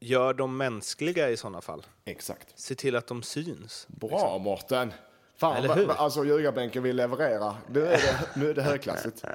[0.00, 1.86] gör dem mänskliga i sådana fall.
[2.04, 2.46] Exakt.
[2.54, 3.86] Se till att de syns.
[3.88, 4.92] Bra Mårten!
[5.36, 5.90] Fan, Eller hur?
[5.90, 7.56] alltså ljugarbänken vill leverera.
[7.70, 9.24] Nu är det, nu är det högklassigt.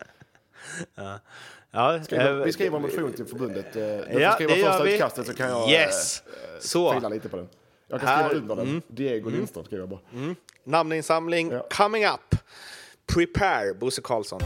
[1.74, 3.76] Ja, Skriver, eh, vi skriver en motion till förbundet.
[3.76, 4.94] Eh, Du får Ja, skriva det gör första vi.
[4.94, 6.22] utkastet så kan jag Yes!
[6.28, 6.94] eh, Så.
[6.94, 7.50] fila lite på den.
[7.88, 8.82] Jag kan Här- skriva under den.
[8.88, 10.00] Diego Lindström skriver jag bara.
[10.64, 11.68] Namninsamling Ja.
[11.72, 12.36] coming up.
[13.14, 14.42] Prepare, Bosse Karlsson.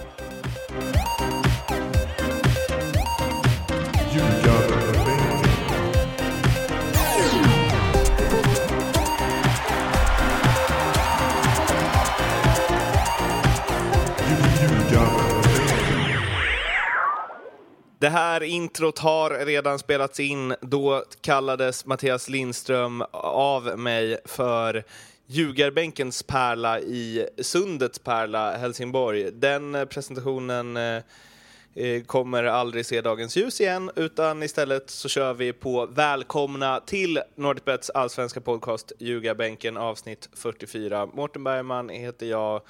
[18.05, 20.55] Det här introt har redan spelats in.
[20.61, 24.83] Då kallades Mattias Lindström av mig för
[25.25, 29.32] ljugarbänkens pärla i Sundets pärla Helsingborg.
[29.32, 31.01] Den presentationen eh,
[31.75, 37.22] eh, kommer aldrig se dagens ljus igen, utan istället så kör vi på välkomna till
[37.35, 41.05] Nordicbets allsvenska podcast Ljugarbänken avsnitt 44.
[41.05, 42.61] Mårten Bergman heter jag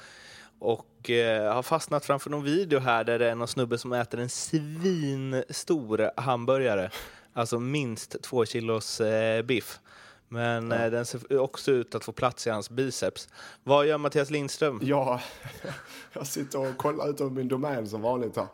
[0.66, 4.20] och eh, har fastnat framför någon video här där det är någon snubbe som äter
[4.20, 6.90] en svinstor hamburgare.
[7.34, 9.80] Alltså minst två kilos eh, biff.
[10.28, 13.30] Men eh, den ser också ut att få plats i hans biceps.
[13.64, 14.80] Vad gör Mattias Lindström?
[14.84, 15.22] Ja,
[16.14, 18.48] jag sitter och kollar ut över min domän som vanligt här.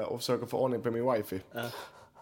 [0.00, 1.40] Eh, och försöker få ordning på min wifi.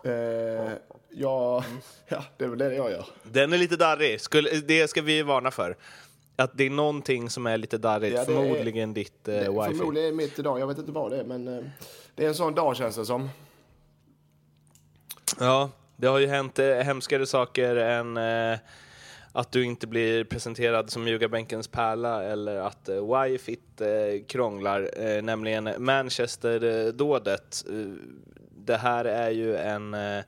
[0.05, 0.73] Eh,
[1.11, 1.65] ja,
[2.09, 3.07] ja, det är väl det jag gör.
[3.23, 4.21] Den är lite darrig.
[4.21, 5.77] Skulle, det ska vi varna för.
[6.41, 8.15] Att det är någonting som är lite darrigt.
[8.15, 9.79] Ja, är- förmodligen ditt eh, Det är wifi.
[9.79, 11.65] Förmodligen mitt idag, jag vet inte vad det är men eh,
[12.15, 13.29] det är en sån dag känns det som.
[15.41, 18.59] Ja, det har ju hänt eh, hemskare saker än eh,
[19.33, 25.23] att du inte blir presenterad som ljugarbänkens pärla eller att eh, wifit eh, krånglar, eh,
[25.23, 27.65] nämligen Manchester-dådet.
[27.71, 27.75] Eh,
[28.57, 30.23] det här är ju en eh,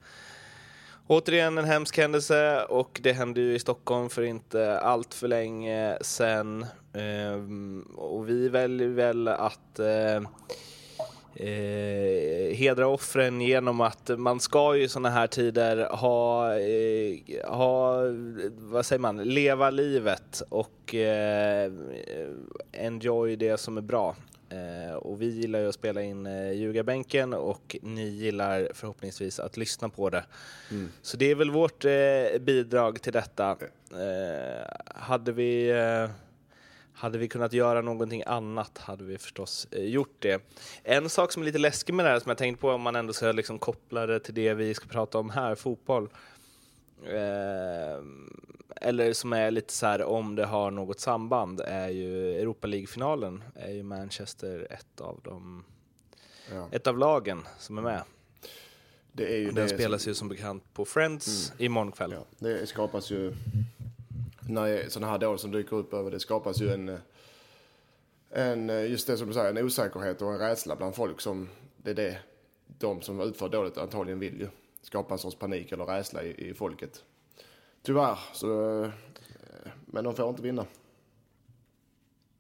[1.13, 5.99] Återigen en hemsk händelse och det hände ju i Stockholm för inte allt för länge
[6.01, 6.67] sedan.
[6.93, 10.17] Ehm, och vi väljer väl att eh,
[11.35, 17.97] eh, hedra offren genom att man ska ju i sådana här tider ha, eh, ha,
[18.51, 21.73] vad säger man, leva livet och eh,
[22.73, 24.17] enjoy det som är bra.
[24.53, 29.57] Eh, och vi gillar ju att spela in eh, ljugarbänken och ni gillar förhoppningsvis att
[29.57, 30.25] lyssna på det.
[31.03, 33.57] Så det är väl vårt eh, bidrag till detta.
[33.93, 35.73] Eh, hade vi
[36.95, 40.43] hade vi kunnat göra någonting annat hade vi förstås gjort det.
[40.83, 42.97] En sak som är lite läskig med det här som jag tänkte på om man
[42.97, 46.09] ändå ska liksom koppla det till det vi ska prata om här, fotboll.
[47.07, 48.05] Eh,
[48.77, 53.45] eller som är lite så här om det har något samband är ju Europa League-finalen
[53.55, 55.65] är ju Manchester ett av de
[56.51, 56.69] Ja.
[56.73, 58.03] ett av lagen som är med.
[59.13, 62.13] Det är ju Den spelas ju som bekant på Friends imorgon kväll.
[62.13, 63.35] Ja, det skapas ju,
[64.41, 66.99] när sådana här dåd som dyker upp över det skapas ju en,
[68.31, 71.91] en, just det som du säger, en osäkerhet och en rädsla bland folk som, det
[71.91, 72.19] är det
[72.79, 74.49] de som utför dådet antagligen vill ju.
[74.83, 77.05] Skapa en sorts panik eller rädsla i, i folket.
[77.83, 78.91] Tyvärr, så, eh,
[79.87, 80.67] men de får inte vinna.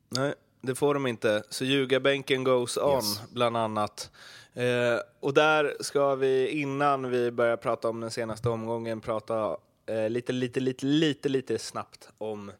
[0.08, 1.42] Nej, det får de inte.
[1.48, 3.22] Så ljugarbänken goes on, Yes.
[3.32, 4.10] bland annat.
[4.54, 10.10] Eh, och där ska vi, innan vi börjar prata om den senaste omgången, prata eh,
[10.10, 12.52] lite, lite, lite, lite, lite snabbt om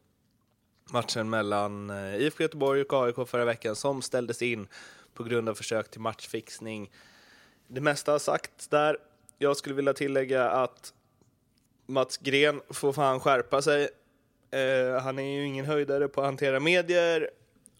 [0.91, 4.67] matchen mellan eh, IFK Göteborg och AIK förra veckan som ställdes in
[5.13, 6.91] på grund av försök till matchfixning.
[7.67, 8.97] Det mesta har sagts där.
[9.43, 10.93] Jag skulle vilja tillägga att
[11.85, 13.89] Mats Gren får fan skärpa sig.
[14.51, 17.29] Eh, han är ju ingen höjdare på att hantera medier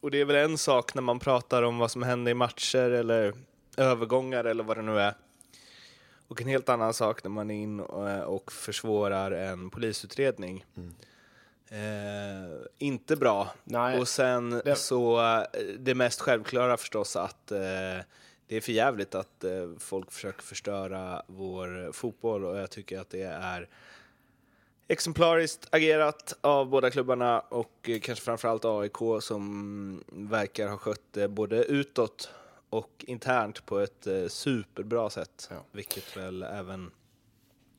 [0.01, 2.77] och det är väl en sak när man pratar om vad som händer i matcher
[2.91, 3.33] eller
[3.77, 5.13] övergångar eller vad det nu är.
[6.27, 10.65] Och en helt annan sak när man är in och, och försvårar en polisutredning.
[11.69, 13.53] Eh, inte bra.
[13.63, 15.43] Nej, och sen det- så eh,
[15.79, 17.59] det mest självklara förstås att eh,
[18.47, 23.09] det är för jävligt att eh, folk försöker förstöra vår fotboll och jag tycker att
[23.09, 23.69] det är
[24.87, 31.27] exemplariskt agerat av båda klubbarna och eh, kanske framförallt AIK som verkar ha skött det
[31.27, 32.29] både utåt
[32.69, 35.47] och internt på ett eh, superbra sätt.
[35.51, 35.55] Ja.
[35.71, 36.91] Vilket väl även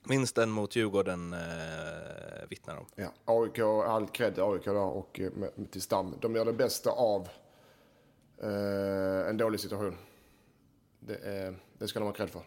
[0.08, 2.86] vinsten mot Djurgården eh, vittnar om.
[2.94, 6.14] Ja, AIK, all cred AIK där och med, med till Stam.
[6.20, 7.28] De gör det bästa av
[8.42, 9.96] eh, en dålig situation.
[11.06, 12.42] Det, är, det ska de ha cred för.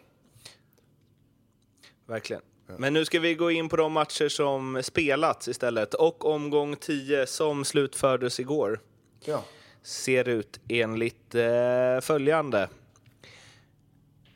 [2.06, 2.42] Verkligen.
[2.76, 7.26] Men nu ska vi gå in på de matcher som spelats istället och omgång 10
[7.26, 8.80] som slutfördes igår
[9.24, 9.44] Ja,
[9.82, 12.68] ser ut enligt eh, följande.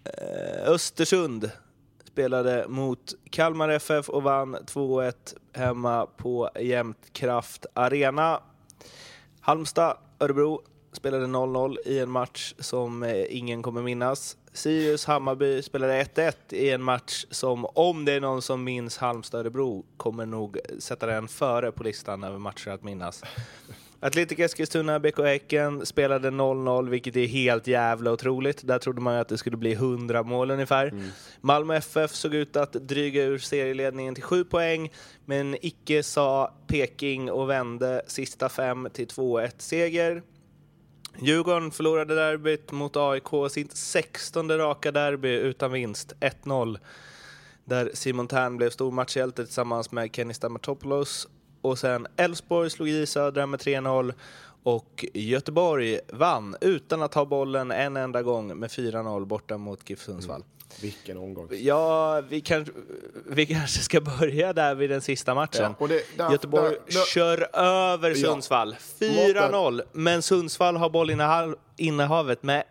[0.04, 1.50] Eh, Östersund
[2.04, 5.14] spelade mot Kalmar FF och vann 2-1
[5.52, 8.42] hemma på Jämtkraft Arena.
[9.40, 14.36] Halmstad, Örebro spelade 0-0 i en match som eh, ingen kommer minnas.
[14.52, 19.84] Sirius Hammarby spelade 1-1 i en match som, om det är någon som minns Halmstad-Örebro,
[19.96, 23.22] kommer nog sätta den före på listan över matcher att minnas.
[24.04, 28.66] Atletic Eskilstuna, BK Häcken spelade 0-0, vilket är helt jävla otroligt.
[28.66, 30.86] Där trodde man ju att det skulle bli 100 mål ungefär.
[30.86, 31.08] Mm.
[31.40, 34.92] Malmö FF såg ut att dryga ur serieledningen till 7 poäng,
[35.24, 40.22] men icke sa Peking och vände sista fem till 2-1 seger.
[41.18, 46.78] Djurgården förlorade derbyt mot AIK, sitt 16 raka derby utan vinst, 1-0.
[47.64, 51.28] Där Simon Tern blev stor matchhjälte tillsammans med Kenny Stamatopoulos.
[51.60, 54.14] Och sen Elfsborg slog i Södra med 3-0
[54.62, 60.00] och Göteborg vann utan att ha bollen en enda gång med 4-0 borta mot GIF
[60.00, 60.40] Sundsvall.
[60.40, 60.46] Mm.
[60.80, 61.48] Vilken omgång.
[61.50, 62.66] Ja, vi, kan,
[63.26, 65.74] vi kanske ska börja där vid den sista matchen.
[65.80, 68.76] Ja, det, där, Göteborg där, där, kör över Sundsvall.
[68.98, 69.06] Ja.
[69.06, 72.64] 4-0, men Sundsvall har bollinnehavet med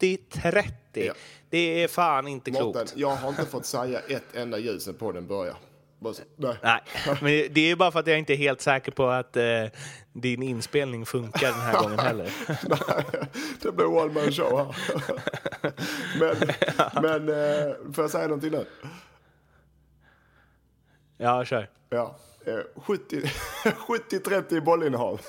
[0.00, 0.72] 70-30.
[0.92, 1.12] Ja.
[1.50, 2.92] Det är fan inte Mårten, klokt.
[2.96, 5.56] Jag har inte fått säga ett enda ljus på den börjar.
[6.36, 6.56] Nej.
[6.62, 6.80] Nej.
[7.20, 9.44] men det är bara för att jag inte är helt säker på att eh,
[10.20, 12.32] din inspelning funkar den här gången heller.
[12.68, 13.28] Nej,
[13.62, 14.74] det blir one man show här.
[16.20, 16.36] men
[17.02, 18.66] men eh, får jag säga någonting nu?
[21.16, 21.70] Ja, kör.
[21.90, 22.16] Ja.
[22.46, 25.20] Eh, 70-30 bollinnehav.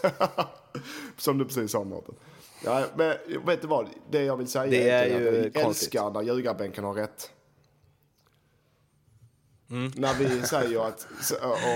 [1.17, 2.15] Som du precis sa, Mårten.
[2.63, 3.89] Ja, men vet du vad?
[4.09, 7.31] Det jag vill säga det är, är att jag älskar när ljugarbänken har rätt.
[9.71, 9.91] Mm.
[9.95, 11.07] När vi säger att,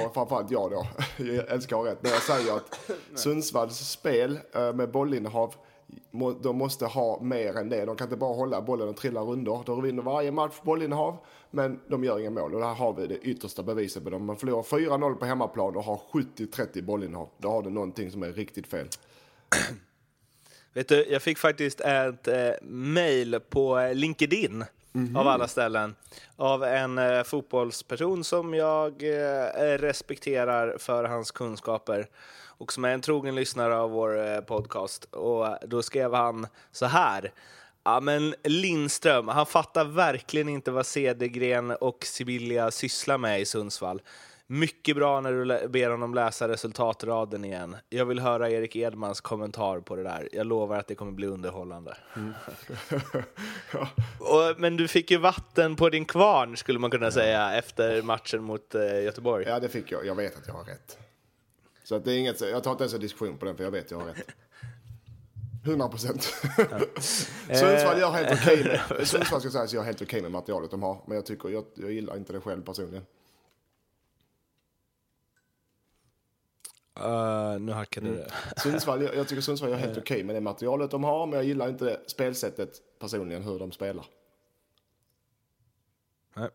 [0.06, 2.80] och framförallt jag då, jag älskar att ha rätt, när jag säger att
[3.16, 5.56] Sundsvalls spel eh, med bollinnehav,
[6.42, 7.86] de måste ha mer än det.
[7.86, 9.64] De kan inte bara hålla bollen och trilla rundor.
[9.66, 11.18] De vinner varje match bollinnehav,
[11.52, 12.54] men de gör inga mål.
[12.54, 14.26] Och där har vi det yttersta beviset på dem.
[14.26, 17.30] Man förlorar 4-0 på hemmaplan och har 70-30 bollinnehav.
[17.38, 18.88] Då har du någonting som är riktigt fel.
[20.74, 25.20] Vet du, jag fick faktiskt ett eh, mail på LinkedIn Mm -hmm.
[25.20, 25.96] av alla ställen,
[26.36, 32.08] av en eh, fotbollsperson som jag eh, respekterar för hans kunskaper
[32.62, 35.06] och som är en trogen lyssnare av vår eh, podcast.
[35.06, 37.32] Och då skrev han så här.
[37.84, 44.02] Ja, men Lindström, han fattar verkligen inte vad Cedergren och Sibylla sysslar med i Sundsvall.
[44.53, 47.75] Mycket bra när du ber honom läsa resultatraden igen.
[47.89, 50.30] Jag vill höra Erik Edmans kommentar på det där.
[50.31, 51.98] Jag lovar att det kommer bli underhållande.
[52.15, 52.33] Mm.
[53.74, 53.88] ja.
[54.19, 58.44] Och, men du fick ju vatten på din kvarn, skulle man kunna säga, efter matchen
[58.44, 59.45] mot eh, Göteborg.
[59.48, 60.06] Ja, det fick jag.
[60.06, 60.97] Jag vet att jag har rätt.
[61.83, 63.71] Så att det är inget, jag tar inte ens en diskussion på den, för jag
[63.71, 64.27] vet att jag har rätt.
[65.65, 66.24] 100 procent.
[67.50, 71.04] Sundsvall gör helt okej med, Sundsvall ska sägas gör helt okej med materialet de har,
[71.07, 73.06] men jag tycker, jag, jag gillar inte det själv personligen.
[77.00, 78.20] Uh, nu hackade mm.
[78.20, 78.60] det.
[78.62, 81.36] Sundsvall, jag, jag tycker Sundsvall är helt okej okay med det materialet de har, men
[81.36, 84.06] jag gillar inte spelsättet personligen, hur de spelar.
[86.34, 86.50] Nej.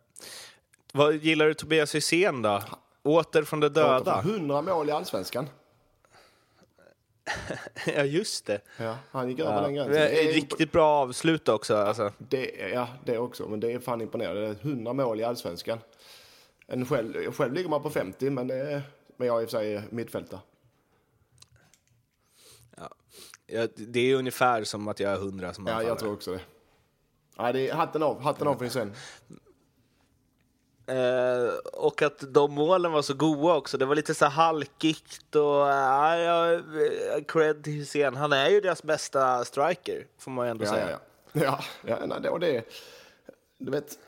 [0.93, 2.63] Vad gillar du Tobias Hysén då?
[3.03, 4.01] Åter från det döda.
[4.01, 5.49] Åter från 100 mål i allsvenskan.
[7.87, 8.61] ja, just det.
[8.79, 9.61] Ja, han gick över ja.
[9.61, 9.95] den gränsen.
[9.95, 11.77] Det är riktigt bra avslut också.
[11.77, 12.13] Alltså.
[12.19, 13.49] Det, ja, det också.
[13.49, 14.57] Men det är fan imponerande.
[14.61, 15.79] 100 mål i allsvenskan.
[16.67, 18.83] En själv, själv ligger man på 50, men det är
[19.17, 20.41] men jag är i och för sig mittfältare.
[22.77, 23.69] Ja.
[23.77, 26.41] det är ungefär som att jag är hundra som Ja, jag tror också det.
[27.39, 28.93] Nej, det är hatten av, hatten av för sen.
[30.87, 33.79] Eh, och att de målen var så goa också.
[33.79, 36.61] Det var lite så halkigt och uh, ja,
[37.29, 38.17] cred till Hysén.
[38.17, 40.91] Han är ju deras bästa striker, får man ju ändå ja, säga.
[40.91, 40.99] Ja,
[41.33, 41.61] ja.
[41.87, 42.65] ja, ja nej, och det,
[43.59, 43.99] du vet,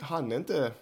[0.00, 0.72] han är inte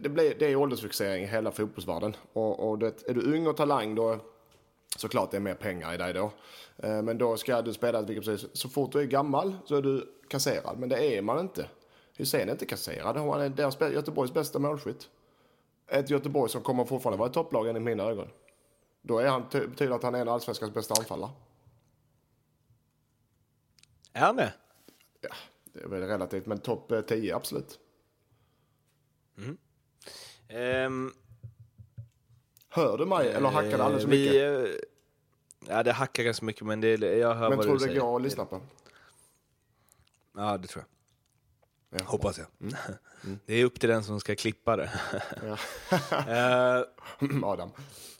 [0.00, 2.16] det, blir, det är åldersfixering i hela fotbollsvärlden.
[2.32, 4.18] Och, och det, är du ung och talang då
[4.96, 6.32] såklart det är mer pengar i dig då.
[6.76, 9.82] Eh, men då ska du spela, vilket precis, så fort du är gammal så är
[9.82, 10.78] du kasserad.
[10.78, 11.68] Men det är man inte.
[12.16, 13.16] Hysén är inte kasserad.
[13.16, 15.08] Han är deras, Göteborgs bästa målskytt.
[15.86, 18.28] Ett Göteborg som kommer fortfarande vara i topplagen i mina ögon.
[19.02, 21.30] Då är han, betyder att han är en allsvenskans bästa anfallare.
[24.12, 24.54] Är han det?
[25.20, 27.78] Ja, det är väl relativt, men topp 10 eh, absolut.
[29.38, 29.58] Mm.
[30.86, 31.14] Um,
[32.68, 34.34] hör du mig eller hackar det alldeles för mycket?
[34.34, 34.80] Vi,
[35.68, 38.16] ja, det hackar ganska mycket men det, jag hör men vad tror du det går
[38.16, 38.60] att lyssna på?
[40.36, 42.00] Ja, det tror jag.
[42.00, 42.06] Ja.
[42.06, 42.46] Hoppas jag.
[42.60, 42.74] Mm.
[43.24, 43.38] Mm.
[43.46, 44.90] Det är upp till den som ska klippa det.
[46.12, 47.70] uh, Adam.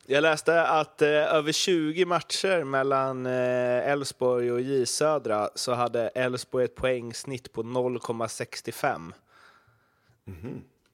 [0.07, 6.09] Jag läste att eh, över 20 matcher mellan eh, Elfsborg och J Södra så hade
[6.09, 9.13] Elfsborg ett poängsnitt på 0,65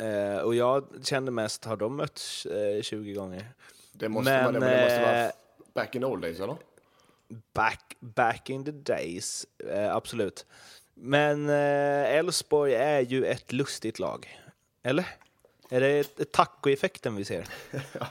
[0.00, 3.52] Eh, och jag kände mest, har de mötts eh, 20 gånger?
[3.92, 5.32] Det måste Men, vara det, men det måste vara eh,
[5.74, 6.56] back in old days, eller?
[7.52, 10.46] Back, back in the days, eh, absolut.
[10.94, 14.38] Men eh, Elfsborg är ju ett lustigt lag.
[14.82, 15.06] Eller?
[15.68, 17.48] Är det taco-effekten vi ser?
[17.92, 18.06] ja,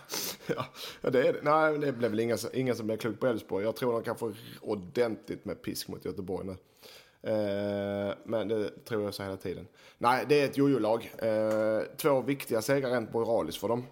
[1.02, 1.40] ja, det är det.
[1.42, 3.66] Nej, det blev väl inga, inga som blev klok på Elfsborg.
[3.66, 6.56] Jag tror de kan få ordentligt med pisk mot Göteborg nu.
[7.22, 9.68] Eh, men det tror jag så hela tiden.
[9.98, 11.12] Nej, det är ett jojo-lag.
[11.18, 13.84] Eh, två viktiga segrar rent moraliskt för dem.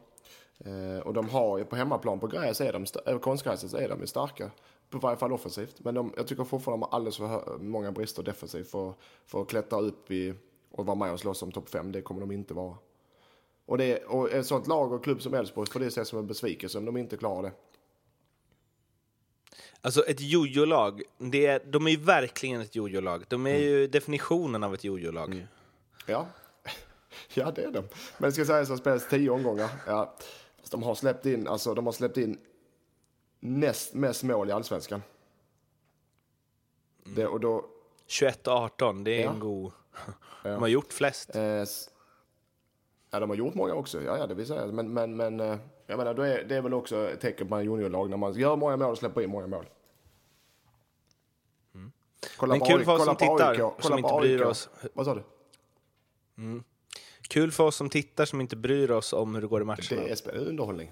[0.59, 2.73] Eh, och de har ju på hemmaplan på gräs, är
[3.05, 4.51] de, konstgräset, så är de ju starka.
[4.89, 5.75] På varje fall offensivt.
[5.79, 8.93] Men de, jag tycker fortfarande de har alldeles för många brister defensivt för,
[9.25, 10.33] för att klättra upp i,
[10.71, 11.91] och vara med och slåss om topp 5.
[11.91, 12.75] Det kommer de inte vara.
[13.65, 16.27] Och, det, och ett sånt lag och klubb som Elfsborg får det ses som en
[16.27, 17.51] besvikelse om de inte klarar det.
[19.81, 23.23] Alltså ett jojo-lag, det är, de är ju verkligen ett jojo-lag.
[23.27, 25.47] De är ju definitionen av ett jojo-lag.
[26.05, 26.27] Ja,
[27.33, 27.81] ja det är de.
[28.17, 29.69] Men det ska sägas att det spelas tio omgångar.
[29.87, 30.15] Ja.
[30.71, 32.37] De har släppt in, alltså de har släppt in
[33.39, 35.01] näst mest mål i allsvenskan.
[37.03, 37.65] Det, och då,
[38.07, 39.31] 21-18, det är Ja.
[39.33, 39.71] en god...
[40.43, 41.35] De har gjort flest.
[41.35, 41.41] eh,
[43.11, 44.65] ja de har gjort många också, ja, ja det vill säga.
[44.67, 45.57] Men, men, men eh,
[45.87, 48.33] jag menar, då är, det är väl också ett tecken på en juniorlag när man
[48.33, 49.65] gör många mål och släpper in många mål.
[52.37, 54.47] Kolla Men på kul AIK, för oss kolla som tittar, AIK, som inte bryr AIK.
[54.47, 54.69] oss.
[54.93, 55.23] Vad sa du?
[57.29, 59.81] Kul för oss som tittar som inte bryr oss om hur det går i matcherna.
[59.89, 60.91] Det är underhållning.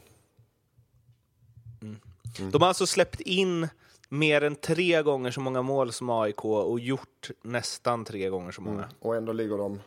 [2.51, 3.67] De har alltså släppt in
[4.09, 8.61] mer än tre gånger så många mål som AIK och gjort nästan tre gånger så
[8.61, 8.89] många.
[8.99, 9.79] Och ändå ligger de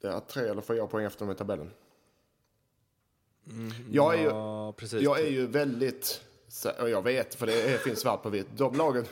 [0.00, 1.70] ja, tre eller fyra poäng efter dem i tabellen.
[3.90, 5.02] Jag, är ju, Ja, precis.
[5.02, 6.20] jag är ju väldigt,
[6.80, 9.04] och jag vet för det är, finns svart på vitt, de lagen,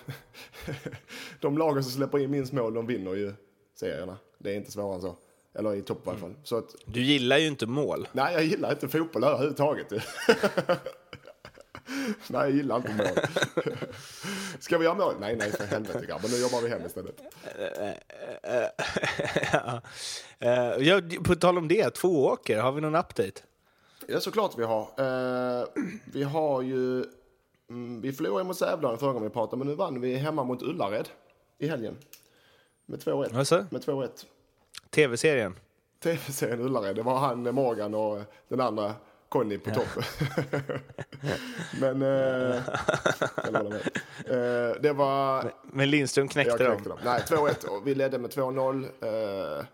[1.40, 3.35] de lagen som släpper in minst mål de vinner ju
[3.75, 4.19] serierna.
[4.38, 5.16] Det är inte svårare än så.
[5.55, 6.35] Eller i topp i alla fall.
[6.45, 8.09] Så att, Du gillar ju inte mål.
[8.12, 9.90] nej jag gillar inte fotboll överhuvudtaget.
[12.28, 13.07] nej jag gillar inte mål.
[14.59, 15.14] Ska vi göra mål?
[15.21, 17.21] Nej nej för helvete grabbar, nu jobbar vi hem istället.
[19.52, 19.81] ja.
[20.38, 23.40] Eh, ja, på tal om det, två åker, har vi någon update?
[24.08, 24.80] Ja, såklart vi har.
[24.80, 25.64] Eh,
[26.04, 27.04] vi har ju...
[27.70, 30.62] Mm, vi förlorade mot Sävlaren förra gången vi pratade, men nu vann vi hemma mot
[30.62, 31.08] Ullared
[31.58, 31.96] i helgen.
[32.86, 33.38] Med 2-1.
[33.38, 34.08] Alltså, Med 2-1.
[34.90, 35.54] tv-serien.
[36.02, 38.94] TV-serien Ullared, det var han Morgan och den andra
[39.28, 39.88] Conny på topp.
[41.80, 42.02] men...
[42.02, 42.56] Eh.
[44.26, 45.52] Eh, det var...
[45.62, 46.98] Men Lindström knäckte, Jag knäckte dem.
[46.98, 46.98] dem.
[47.04, 49.64] Nej, 2-1 och vi ledde med 2-0.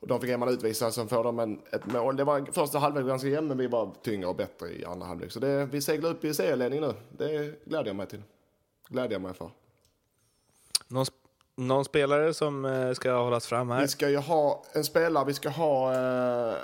[0.00, 2.16] Och de fick man utvisa, sen får de en, ett mål.
[2.16, 5.32] Det var första halvlek ganska jämn, men vi var tyngre och bättre i andra halvlek.
[5.32, 6.94] Så det, vi seglar upp i serieledning nu.
[7.10, 8.22] Det gläder jag mig till.
[8.88, 9.50] Gläder jag mig för.
[10.88, 11.12] Någon, sp-
[11.56, 13.80] någon spelare som eh, ska hållas fram här?
[13.80, 16.54] Vi ska ju ha en spelare, vi ska ha, eh,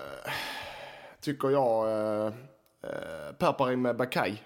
[1.21, 2.33] tycker jag, eh,
[2.83, 4.37] eh, Paparim Bakay.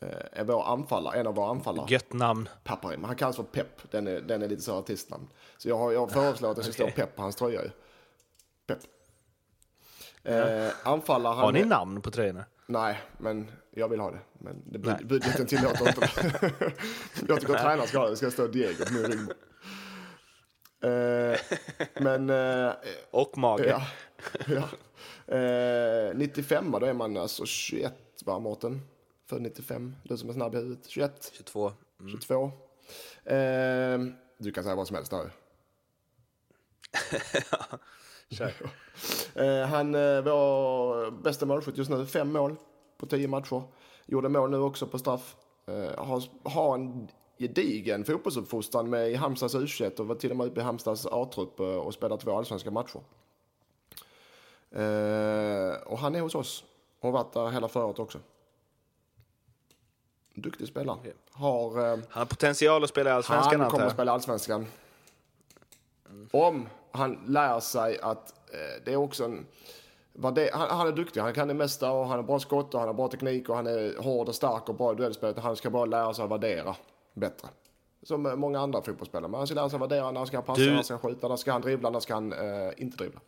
[0.00, 0.08] Eh,
[0.40, 1.86] är vår anfallare, en av våra anfallare.
[1.88, 2.48] Gött namn.
[2.64, 3.04] Paparim.
[3.04, 3.90] Han kallas för Pep.
[3.90, 5.28] Den är, den är lite så artistnamn.
[5.56, 6.92] Så jag, har, jag föreslår att det ska Okej.
[6.92, 7.70] stå Pep på hans tröja ju.
[8.66, 8.78] Pep.
[10.22, 11.34] Eh, anfallare.
[11.34, 12.44] han Har ni är- namn på tröjorna?
[12.66, 14.18] Nej, men jag vill ha det.
[14.32, 16.42] Men det, bud, budgeten tillåter inte det.
[17.28, 18.10] jag tycker att tränaren ska ha det.
[18.12, 19.20] Det ska stå Diego på min rygg.
[20.82, 21.38] Eh,
[22.00, 22.30] men...
[22.30, 22.72] Eh,
[23.10, 23.66] Och mage.
[23.68, 23.82] ja.
[24.46, 24.68] ja.
[25.36, 28.80] Eh, 95 då är man alltså 21 va Mårten?
[29.26, 29.96] Född 95.
[30.02, 30.86] Du som är snabb i huvudet.
[30.88, 31.32] 21.
[31.32, 31.72] 22.
[32.10, 32.44] 22.
[33.24, 33.98] Eh,
[34.38, 35.30] du kan säga vad som helst där.
[38.30, 38.52] Kör.
[39.34, 42.06] Eh, han eh, var bästa målskytt just nu.
[42.06, 42.56] Fem mål
[42.98, 43.62] på tio matcher.
[44.06, 45.36] Gjorde mål nu också på straff.
[45.66, 50.46] Eh, har, har en gedigen fotbollsuppfostran med i Halmstads U21 och var till och med
[50.46, 53.00] uppe i Halmstads A-trupp och spelat två allsvenska matcher.
[54.70, 56.64] Eh, och han är hos oss
[57.00, 58.18] och har varit där hela förra året också.
[60.38, 60.96] Duktig spelare.
[61.00, 61.14] Okej.
[61.30, 61.78] Har...
[61.78, 63.92] Eh, Han har potential att spela i Allsvenskan han kommer att jag.
[63.96, 64.66] spela allsvenskan.
[66.30, 69.46] Om han lär sig att eh, det är också en...
[70.12, 72.74] vad det- Han, han är duktig, han kan det mesta och han har bra skott
[72.74, 75.38] och han har bra teknik och han är hård och stark och bra i duellspelet.
[75.38, 76.76] Han ska bara lära sig att värdera
[77.14, 77.48] bättre.
[78.02, 79.30] Som många andra fotbollsspelare.
[79.30, 80.98] Men han ska lära sig att värdera när han ska passa, Du- när han ska
[80.98, 83.20] skjuta, när ska han dribbla, när ska han eh, inte dribbla.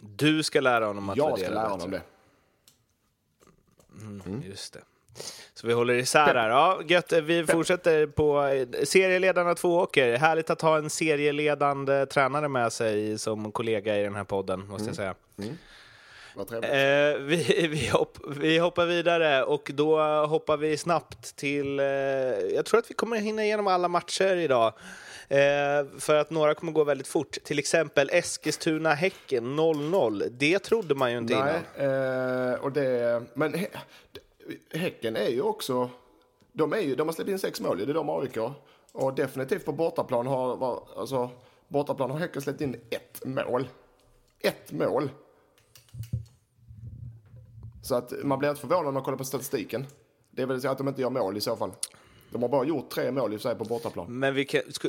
[0.00, 1.72] Du ska lära honom att Jag värdera ska lära bättre.
[1.86, 2.02] honom det.
[4.30, 4.80] Mm, Just det.
[5.54, 6.48] Så vi håller isär här.
[6.48, 7.12] Ja, gött.
[7.12, 10.16] Vi fortsätter på eh, serieledarna två åker.
[10.16, 14.86] Härligt att ha en serieledande tränare med sig som kollega i den här podden, måste
[14.88, 15.14] jag säga.
[16.34, 16.70] Vad trevligt.
[16.70, 21.80] Eh, vi, vi, hopp, vi hoppar vidare och då hoppar vi snabbt till...
[21.80, 21.86] Eh,
[22.54, 24.72] jag tror att vi kommer hinna igenom alla matcher idag.
[25.28, 25.38] Eh,
[25.98, 27.36] för att några kommer gå väldigt fort.
[27.44, 30.28] Till exempel Eskilstuna-Häcken 0-0.
[30.30, 32.52] Det trodde man ju inte Nej, innan.
[32.52, 33.66] eh, och det, men hä,
[34.70, 35.90] Häcken är ju också...
[36.52, 38.38] De, är ju, de har släppt in sex mål, det är de AIK.
[38.92, 41.30] Och definitivt på bortaplan har, alltså,
[41.68, 43.68] bortaplan har Häcken släppt in ett mål.
[44.38, 45.10] Ett mål.
[47.82, 49.86] Så att man blir inte förvånad när man kollar på statistiken.
[50.30, 51.72] Det är väl så att de inte gör mål i så fall.
[52.30, 54.18] De har bara gjort tre mål i och för sig på bortaplan.
[54.18, 54.88] Men vi, kan, sku,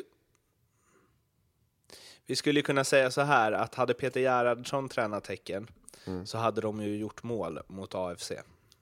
[2.26, 5.68] vi skulle kunna säga så här att hade Peter Gerhardsson tränat Häcken
[6.06, 6.26] Mm.
[6.26, 8.32] så hade de ju gjort mål mot AFC.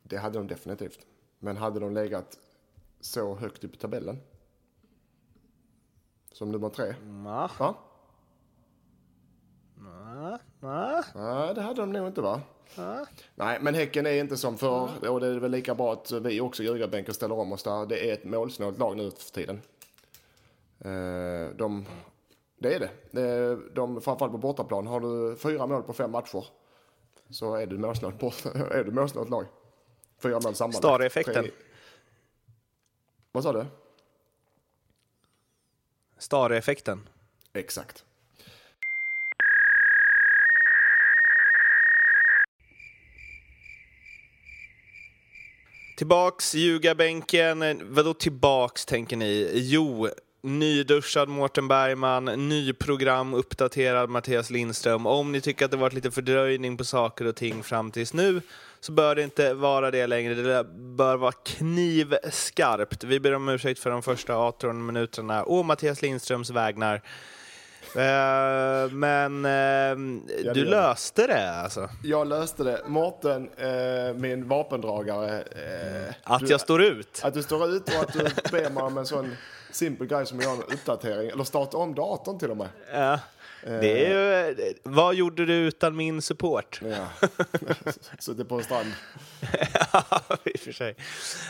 [0.09, 0.99] Det hade de definitivt.
[1.39, 2.37] Men hade de legat
[2.99, 4.19] så högt upp i tabellen?
[6.31, 6.95] Som nummer tre?
[7.25, 7.75] Ja, Va?
[9.81, 12.41] ja, ja, Nej, det hade de nog inte va?
[12.75, 13.05] ja.
[13.35, 15.09] Nej, men Häcken är inte som förr.
[15.09, 17.85] Och det är väl lika bra att vi också Ljugarbänken ställer om oss där.
[17.85, 19.61] Det är ett målsnålt lag nu för tiden.
[20.79, 21.85] Eh, De,
[22.57, 22.89] det är det.
[23.11, 23.55] det.
[23.75, 24.87] De, framförallt på bortaplan.
[24.87, 26.45] Har du fyra mål på fem matcher
[27.29, 29.45] så är du målsnålt, bort, är du målsnålt lag.
[30.19, 30.77] Fyra mål sammanlagt.
[30.77, 31.51] Stare-effekten.
[33.31, 33.65] Vad sa du?
[36.17, 37.09] Stare-effekten.
[37.53, 38.03] Exakt.
[45.97, 47.81] Tillbaks ljugarbänken.
[47.93, 49.51] Vadå tillbaks tänker ni?
[49.53, 50.09] Jo,
[50.41, 55.05] nyduschad Mårten Bergman, ny program, uppdaterad Mattias Lindström.
[55.07, 58.41] Om ni tycker att det varit lite fördröjning på saker och ting fram tills nu
[58.79, 60.33] så bör det inte vara det längre.
[60.33, 63.03] Det bör vara knivskarpt.
[63.03, 67.01] Vi ber om ursäkt för de första 18 minuterna och Mattias Lindströms vägnar.
[67.95, 71.89] Eh, men eh, du löste det alltså.
[72.03, 72.81] Jag löste det.
[72.87, 75.41] Mårten, eh, min vapendragare.
[75.41, 77.19] Eh, Att du, jag står ut.
[77.23, 78.19] Att du står ut och att du
[78.51, 79.35] ber mig om en sån
[79.77, 81.29] simpel grej som att göra en uppdatering.
[81.29, 82.69] Eller starta om datorn till och med.
[82.93, 83.19] Ja.
[83.63, 84.09] Det är
[84.49, 86.81] ju, vad gjorde du utan min support?
[86.83, 87.27] Ja.
[88.19, 88.91] Suttit på en strand.
[89.93, 90.95] Ja, i och för sig.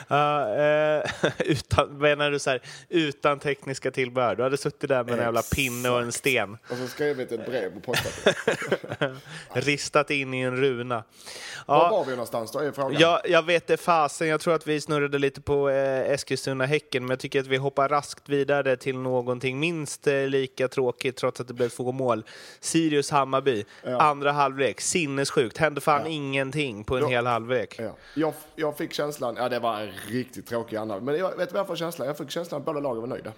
[0.08, 4.36] Ja, eh, utan, menar du så här, utan tekniska tillbehör?
[4.36, 7.46] Du hade suttit där med en jävla pinne och en sten, Och så skrivit ett
[7.46, 8.36] brev och postat
[9.00, 9.15] det.
[9.54, 11.04] ristat in i en runa.
[11.65, 13.02] Var Ja, var vi någonstans då är frågan.
[13.02, 17.10] jag, jag vet det fasen, jag tror att vi snurrade lite på eh, Eskilstuna-Häcken, men
[17.10, 21.48] jag tycker att vi hoppar raskt vidare till någonting minst eh, lika tråkigt, trots att
[21.48, 22.23] det blev två mål.
[22.62, 23.65] Sirius-Hammarby,
[23.99, 27.75] andra halvlek, sinnessjukt, hände fan ingenting på en Då- hel halvlek.
[27.79, 27.91] Ja.
[28.15, 31.05] Jag, jag fick känslan, ja det var en riktigt tråkig annan.
[31.05, 32.07] Men jag vet vad jag får känslan?
[32.07, 33.33] Jag fick känslan att båda lagen var nöjda.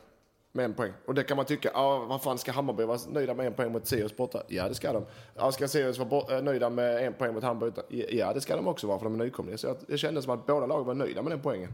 [0.52, 0.94] Med en poäng.
[1.06, 3.72] Och det kan man tycka, ja vad fan ska Hammarby vara nöjda med en poäng
[3.72, 4.44] mot Sirius borta?
[4.48, 5.06] Ja det ska de.
[5.36, 7.82] Ja, ska Sirius vara eh, nöjda med en poäng mot Hammarby?
[8.10, 9.58] Ja det ska de också vara för de är nykomlingar.
[9.58, 11.74] Så jag, det kändes som att båda lagen var nöjda med den poängen.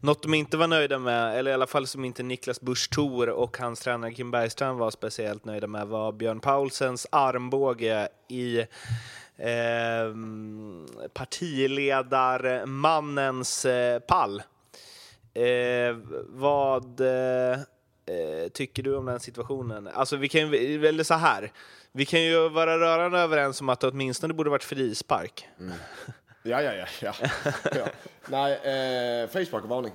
[0.00, 3.28] Något de inte var nöjda med, eller i alla fall som inte Niklas Busch Thor
[3.28, 8.58] och hans tränare Kim Bergström var speciellt nöjda med, var Björn Paulsens armbåge i
[9.36, 10.14] eh,
[11.12, 14.42] partiledarmannens eh, pall.
[15.34, 15.96] Eh,
[16.28, 17.60] vad eh,
[18.06, 19.88] eh, tycker du om den situationen?
[19.88, 21.52] Alltså, vi kan ju, eller så här,
[21.92, 25.48] vi kan ju vara rörande överens om att det åtminstone borde varit frispark.
[26.42, 26.86] Ja, ja, ja.
[27.02, 27.14] ja.
[27.72, 27.88] ja.
[28.26, 29.92] Nej, eh, varning.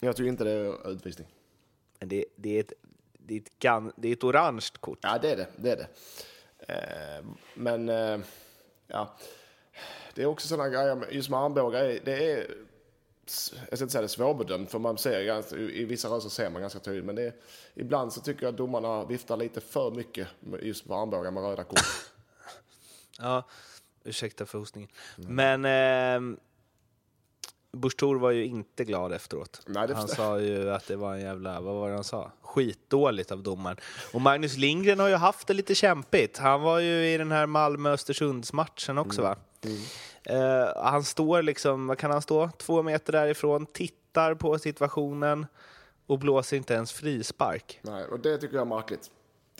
[0.00, 1.26] Jag tycker inte det är utvisning.
[1.98, 2.72] Men det, det, är ett,
[3.12, 4.98] det, är ett gan, det är ett orange kort.
[5.02, 5.46] Ja, det är det.
[5.56, 5.88] det, är det.
[6.68, 8.20] Eh, men, eh,
[8.86, 9.16] ja.
[10.14, 12.36] Det är också sådana grejer, just med armbågar, det är,
[13.68, 16.50] jag ska inte säga det är svårbedömt, för man ser ganska, i vissa rörelser ser
[16.50, 17.32] man ganska tydligt, men det är,
[17.74, 20.28] ibland så tycker jag att domarna viftar lite för mycket
[20.62, 21.80] just på armbågar med röda kort.
[23.18, 23.44] Ja,
[24.04, 24.90] ursäkta för hostningen.
[25.16, 26.38] Men eh,
[27.72, 29.62] Busch Thor var ju inte glad efteråt.
[29.66, 32.32] Nej, han sa ju att det var en jävla, vad var det han sa?
[32.42, 33.76] Skitdåligt av domaren.
[34.12, 36.38] Och Magnus Lindgren har ju haft det lite kämpigt.
[36.38, 39.36] Han var ju i den här Malmö-Östersunds-matchen också va?
[40.22, 42.50] Eh, han står liksom, vad kan han stå?
[42.58, 45.46] Två meter därifrån, tittar på situationen
[46.06, 47.80] och blåser inte ens frispark.
[47.82, 49.10] Nej, och det tycker jag är märkligt.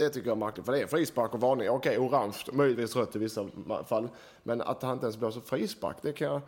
[0.01, 1.71] Det tycker jag är märkligt, för det är frispark och varning.
[1.71, 3.47] Okej, orange, möjligtvis rött i vissa
[3.87, 4.09] fall.
[4.43, 6.37] Men att han inte ens blåser frispark, det kan jag...
[6.37, 6.43] eh,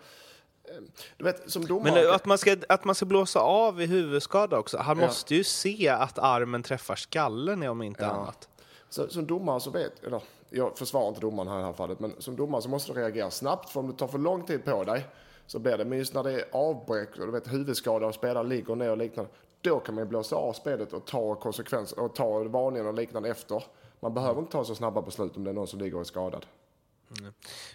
[1.17, 1.93] Du vet, som domare...
[1.93, 4.79] Men att man, ska, att man ska blåsa av i huvudskada också.
[4.79, 5.07] Han Ja.
[5.07, 8.49] måste ju se att armen träffar skallen om inte annat.
[8.89, 12.01] Så, som domare så vet, eller jag försvarar inte domaren här i det här fallet,
[12.01, 14.65] men som domare så måste du reagera snabbt för om du tar för lång tid
[14.65, 15.07] på dig
[15.47, 18.45] så blir det, men just när det är avbräck och du vet huvudskada och spelare
[18.47, 19.31] ligger ner och liknande,
[19.63, 23.29] då kan man ju blåsa av spelet och ta konsekvenser och ta varningen och liknande
[23.29, 23.65] efter.
[24.01, 26.05] Man behöver inte ta så snabba beslut om det är någon som ligger och är
[26.05, 26.47] skadad.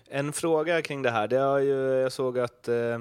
[0.07, 2.99] En fråga kring det här, det har ju, jag såg att eh,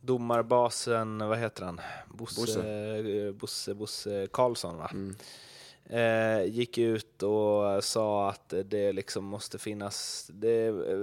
[0.00, 1.80] domarbasen, vad heter han?
[2.08, 2.68] Bosse, Bosse.
[2.68, 4.90] eh, Bosse, Bosse Karlsson va?
[5.84, 10.96] Eh, gick ut och sa att det liksom måste finnas, det eh,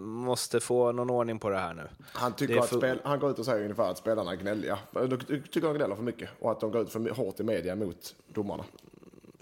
[0.00, 1.88] måste få någon ordning på det här nu.
[2.12, 4.78] Han, tycker att för- spel, han går ut och säger ungefär att spelarna är gnälliga.
[4.92, 7.76] De tycker de gnäller för mycket och att de går ut för hårt i media
[7.76, 8.64] mot domarna.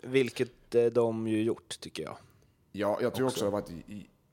[0.02, 2.16] Vilket eh, de ju gjort, tycker jag.
[2.72, 3.70] Ja, jag tycker också, det har varit,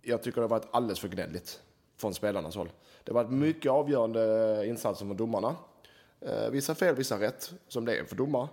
[0.02, 1.60] jag tycker det har varit alldeles för gnälligt
[1.98, 2.70] från spelarnas håll.
[3.04, 5.56] Det har varit mycket avgörande insatser från domarna.
[6.22, 8.48] Eh, vissa fel, vissa rätt, som det är för domare.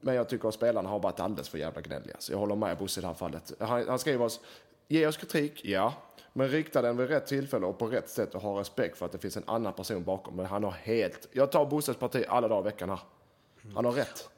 [0.00, 2.16] Men jag tycker att spelarna har varit alldeles för jävla gnälliga.
[2.18, 3.52] Så jag håller med Bosse i det här fallet.
[3.58, 4.40] Han, han skriver oss,
[4.88, 5.94] ge oss kritik, ja.
[6.32, 9.12] Men rikta den vid rätt tillfälle och på rätt sätt och ha respekt för att
[9.12, 10.36] det finns en annan person bakom.
[10.36, 12.98] Men han har helt, jag tar Bosses parti alla dagar i veckan här.
[13.74, 14.28] Han har rätt.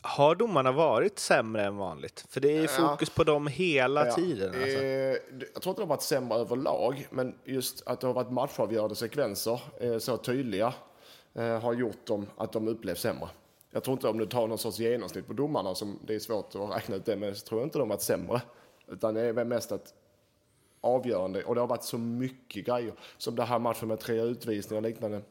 [0.00, 2.24] Har domarna varit sämre än vanligt?
[2.28, 4.48] För det är ju fokus på dem hela Ja, tiden.
[4.48, 4.78] Alltså.
[4.78, 5.16] eh,
[5.54, 8.94] jag tror inte det har varit sämre överlag, men just att det har varit matchavgörande
[8.94, 10.74] sekvenser, eh, så tydliga,
[11.34, 13.28] eh, har gjort dem att de upplevs sämre.
[13.74, 16.54] Jag tror inte om du tar någon sorts genomsnitt på domarna, som det är svårt
[16.54, 18.42] att räkna ut det, men så tror jag inte de har varit sämre.
[18.86, 19.94] Utan det är väl mest att
[20.80, 24.82] avgörande, och det har varit så mycket grejer, som det här matchen med tre utvisningar
[24.82, 25.22] och liknande.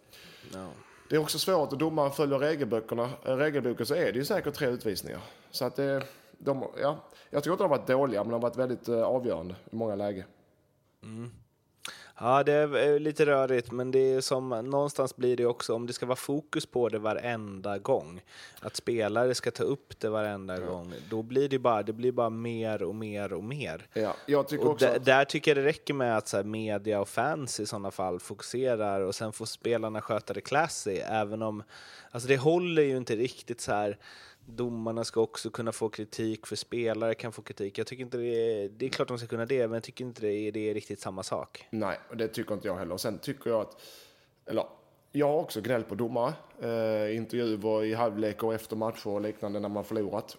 [0.53, 0.67] Ja.
[1.09, 4.53] Det är också svårt, och domaren följer regelböckerna, eh, regelboken så är det ju säkert
[4.53, 5.21] tre utvisningar.
[5.51, 6.03] Så att det,
[6.37, 6.97] de, ja,
[7.29, 9.75] jag tror inte de har varit dåliga, men de har varit väldigt eh, avgörande i
[9.75, 10.25] många lägen.
[12.19, 15.87] Ja, det är eh, lite rörigt, men det är som någonstans blir det också om
[15.87, 18.21] det ska vara fokus på det varenda gång.
[18.59, 20.93] Att spelare ska ta upp det varenda gång.
[21.09, 23.87] Då blir det bara, det blir bara mer och mer och mer.
[23.93, 26.37] Ja, jag tycker Och också där, att, där tycker jag det räcker med att så
[26.37, 30.95] här, media och fans i sådana fall fokuserar och sen får spelarna sköta det classy.
[30.95, 31.63] Även om,
[32.11, 33.97] alltså det håller ju inte riktigt så här.
[34.45, 37.77] Domarna ska också kunna få kritik, för spelare kan få kritik.
[37.77, 40.05] Jag tycker inte det är, det är klart de ska kunna det, men jag tycker
[40.05, 41.67] inte det är, det är riktigt samma sak.
[41.69, 42.93] nej, och det tycker inte jag heller.
[42.93, 43.81] Och sen tycker jag att,
[44.45, 44.65] eller
[45.11, 46.33] jag har också gnällt på domare.
[46.61, 50.37] Eh, intervjuer i halvlek och efter matcher och liknande när man förlorat.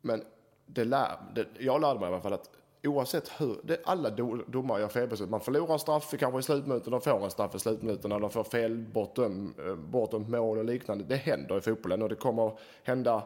[0.00, 0.24] Men
[0.66, 2.50] det lär, det, jag lärde mig i alla fall att
[2.84, 5.30] oavsett hur, det, alla do, domare gör felbeslut.
[5.30, 8.76] Man förlorar straff kanske i slutminuten, de får en straff i slutminuten, de får fel
[8.76, 11.04] bortom, eh, bortom mål och liknande.
[11.04, 13.22] Det händer i fotbollen och det kommer hända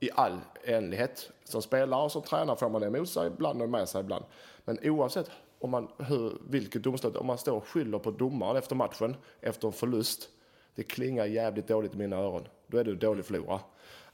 [0.00, 1.30] i all enlighet.
[1.44, 4.24] Som spelare och som tränare får man det emot sig ibland och med sig ibland.
[4.64, 8.74] Men oavsett om man, hur, vilket domslut, om man står och skyller på domaren efter
[8.74, 10.28] matchen, efter en förlust,
[10.74, 12.48] det klingar jävligt dåligt i mina öron.
[12.66, 13.60] Då är du dålig förlorare.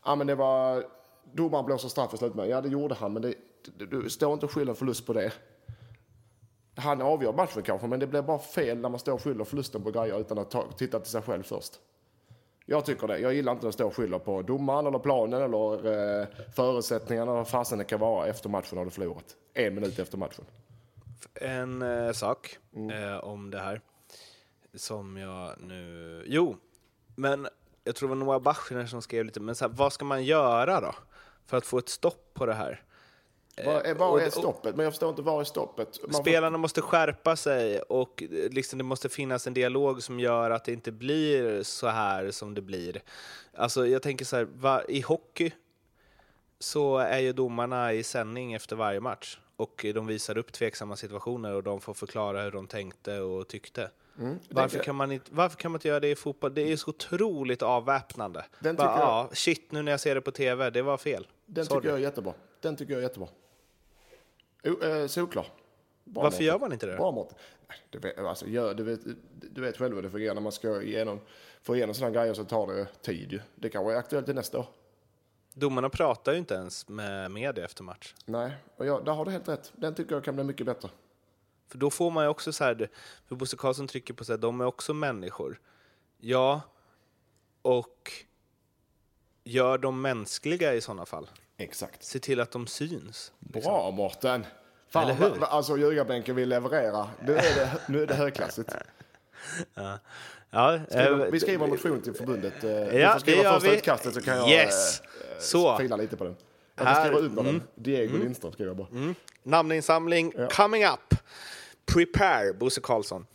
[0.04, 0.84] Ja, men det var...
[1.32, 2.50] Domaren blåser straff i slutminuten.
[2.50, 3.34] Ja, det gjorde han, men det,
[3.76, 5.32] du, du står inte och skyller förlust på det.
[6.76, 9.82] Han avgör matchen kanske, men det blir bara fel när man står och skyller förlusten
[9.82, 11.80] på grejer utan att ta, titta till sig själv först.
[12.66, 13.18] Jag tycker det.
[13.18, 17.48] Jag gillar inte att stå och skylla på domaren eller planen eller eh, förutsättningarna, vad
[17.48, 19.36] fasen det kan vara efter matchen har du förlorat.
[19.54, 20.44] En minut efter matchen.
[21.34, 22.58] En eh, sak
[22.92, 23.80] eh, om det här
[24.74, 26.24] som jag nu...
[26.26, 26.56] Jo,
[27.14, 27.48] men
[27.84, 30.24] jag tror det var Noah Bachner som skrev lite, men så här, vad ska man
[30.24, 30.94] göra då
[31.46, 32.82] för att få ett stopp på det här?
[33.66, 34.76] Var, och- var är stoppet?
[34.76, 35.98] Men jag förstår inte, var är stoppet?
[36.02, 40.20] Man får- Spelarna måste skärpa sig och eh, liksom det måste finnas en dialog som
[40.20, 43.02] gör att det inte blir så här som det blir.
[43.54, 45.52] Alltså jag tänker så här, va, i hockey
[46.58, 51.52] så är ju domarna i sändning efter varje match och de visar upp tveksamma situationer
[51.54, 53.90] och de får förklara hur de tänkte och tyckte.
[54.18, 56.54] Mm, Varför kan, man inte, varför kan man inte göra det i fotboll?
[56.54, 58.44] Det är så otroligt avväpnande.
[58.58, 61.26] Den Bara, jag- ja, shit, nu när jag ser det på tv, det var fel.
[61.46, 61.80] Den Sorry.
[61.80, 62.32] tycker jag är jättebra.
[62.60, 63.28] Den tycker jag är jättebra.
[64.62, 65.46] Eh, solklar.
[66.04, 66.46] Bra, Varför Mårten.
[66.46, 66.96] gör man inte det?
[66.96, 67.38] Bra Mårten.
[67.90, 69.00] Du vet, alltså, gör, du, vet,
[69.54, 71.20] du vet själv hur det fungerar när man ska igenom,
[71.62, 73.40] få igenom sådana grejer så tar det tid ju.
[73.54, 74.66] Det kanske är aktuellt till nästa år.
[75.54, 78.14] Domarna pratar ju inte ens med media efter match.
[78.24, 79.72] Nej, och jag, där har du helt rätt.
[79.76, 80.90] Den tycker jag kan bli mycket bättre.
[81.68, 82.88] För då får man ju också så här,
[83.26, 85.60] för Bosse Karlsson trycker på här, de är också människor.
[86.18, 86.60] Ja,
[87.62, 88.12] och
[89.44, 91.30] gör dem mänskliga i sådana fall.
[91.58, 92.04] Exakt.
[92.04, 93.32] Se till att de syns.
[93.38, 94.46] Bra Mårten!
[94.90, 95.44] Fan, Eller hur?
[95.44, 97.08] alltså ljugarbänken vill leverera.
[97.24, 98.74] Nu är det, nu är det högklassigt.
[100.54, 102.64] Ja, Skriver, eh, vi skriver en motion till förbundet.
[102.64, 103.76] Eh, du Ja, får det skriva första vi.
[103.76, 105.02] utkastet så kan jag Yes!
[105.40, 105.78] Så.
[105.78, 106.36] fila lite på den.
[106.76, 107.62] Jag får skriva under den.
[107.74, 109.14] Diego Lindström skriver jag bara.
[109.42, 111.14] namninsamling coming up.
[111.86, 113.26] Prepare, Bosse Karlsson.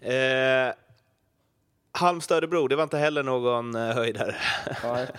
[0.00, 0.12] Eh,
[1.92, 4.36] Halmstad det var inte heller någon höjdare.
[4.84, 5.06] Nej.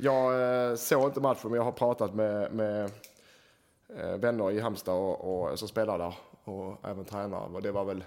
[0.00, 2.90] Jag eh, såg inte matchen, men jag har pratat med, med
[3.96, 7.48] eh, vänner i Halmstad och, och, som spelar där och även tränare.
[7.54, 8.04] Och det var väl...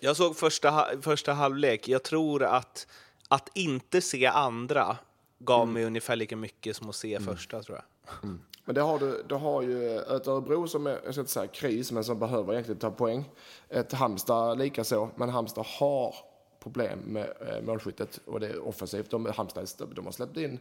[0.00, 1.88] Jag såg första, första halvlek.
[1.88, 2.86] Jag tror att
[3.28, 4.96] att inte se andra
[5.38, 8.30] gav mig ungefär lika mycket som att se första, tror jag.
[8.64, 11.46] Men det har du, du har ju ett Örebro som är, jag ska inte säga
[11.46, 13.24] kris, men som behöver egentligen ta poäng.
[13.68, 16.14] Ett Halmstad lika så, men Halmstad har
[16.62, 19.10] problem med eh, målskyttet och det är offensivt.
[19.10, 20.58] De, Halmstad, de har släppt in,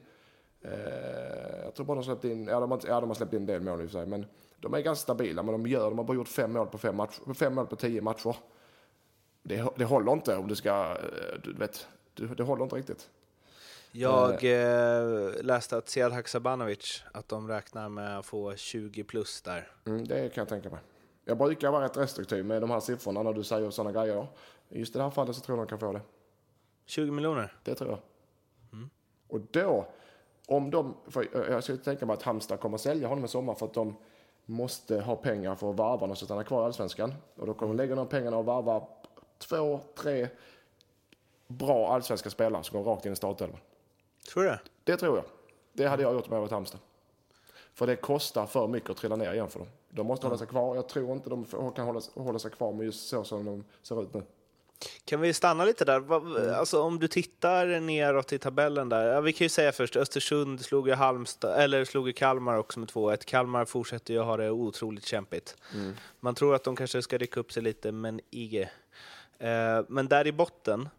[0.63, 3.39] eh, jag tror bara de släppt in, ja de har, ja, de har släppt in
[3.39, 4.25] en del mål i och för sig, men
[4.59, 6.95] de är ganska stabila, men de gör, de har bara gjort fem mål på fem,
[6.95, 8.35] match, fem mål på tio matcher.
[9.43, 13.09] Det, det håller inte om du ska, eh, du vet, det, det håller inte riktigt.
[13.95, 19.71] Jag eh, läste att Sead Haksabanovic, att de räknar med att få 20 plus där.
[19.85, 20.79] Mm, det kan jag tänka mig.
[21.25, 24.27] Jag brukar vara rätt restriktiv med de här siffrorna när du säger sådana grejer.
[24.69, 26.01] Just i det här fallet så tror jag de kan få det.
[26.85, 27.57] 20 miljoner?
[27.63, 27.99] Det tror jag.
[28.71, 28.89] Mm.
[29.27, 29.87] Och då,
[30.47, 30.93] om de,
[31.33, 33.95] jag skulle tänka mig att Halmstad kommer sälja honom i sommar för att de
[34.45, 37.13] måste ha pengar för att varva honom så att han är kvar i Allsvenskan.
[37.35, 38.87] Och då kommer de lägga de pengarna och varva
[39.37, 40.27] två, tre
[41.47, 43.59] bra allsvenska spelare som går rakt in i startelvan.
[44.33, 44.59] Tror du det?
[44.83, 45.25] Det tror jag.
[45.73, 46.79] Det hade jag gjort om jag varit Halmstad.
[47.73, 49.67] För det kostar för mycket att trilla ner igen för dem.
[49.89, 50.75] De måste hålla sig kvar.
[50.75, 54.03] Jag tror inte de kan hålla, hålla sig kvar med just så som de ser
[54.03, 54.23] ut nu.
[55.05, 56.53] Kan vi stanna lite där?
[56.53, 59.13] Alltså, om du tittar neråt i tabellen där.
[59.13, 62.79] Ja, vi kan ju säga först, Östersund slog ju, Halmstad, eller slog ju Kalmar också
[62.79, 63.25] med 2-1.
[63.25, 65.55] Kalmar fortsätter ju ha det otroligt kämpigt.
[65.73, 65.93] Mm.
[66.19, 68.69] Man tror att de kanske ska rycka upp sig lite, men icke.
[69.39, 70.89] Eh, men där i botten,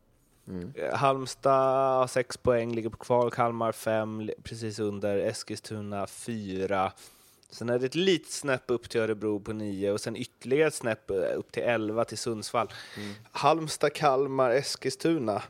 [0.49, 0.73] Mm.
[0.93, 3.31] Halmstad har 6 poäng, ligger på kval.
[3.31, 5.19] Kalmar 5, precis under.
[5.19, 6.93] Eskilstuna 4.
[7.51, 10.75] Sen är det ett litet snäpp upp till Örebro på 9 och sen ytterligare ett
[10.75, 12.73] snäpp upp till 11 till Sundsvall.
[12.97, 13.15] Mm.
[13.33, 15.43] Halmstad, Kalmar, Eskilstuna.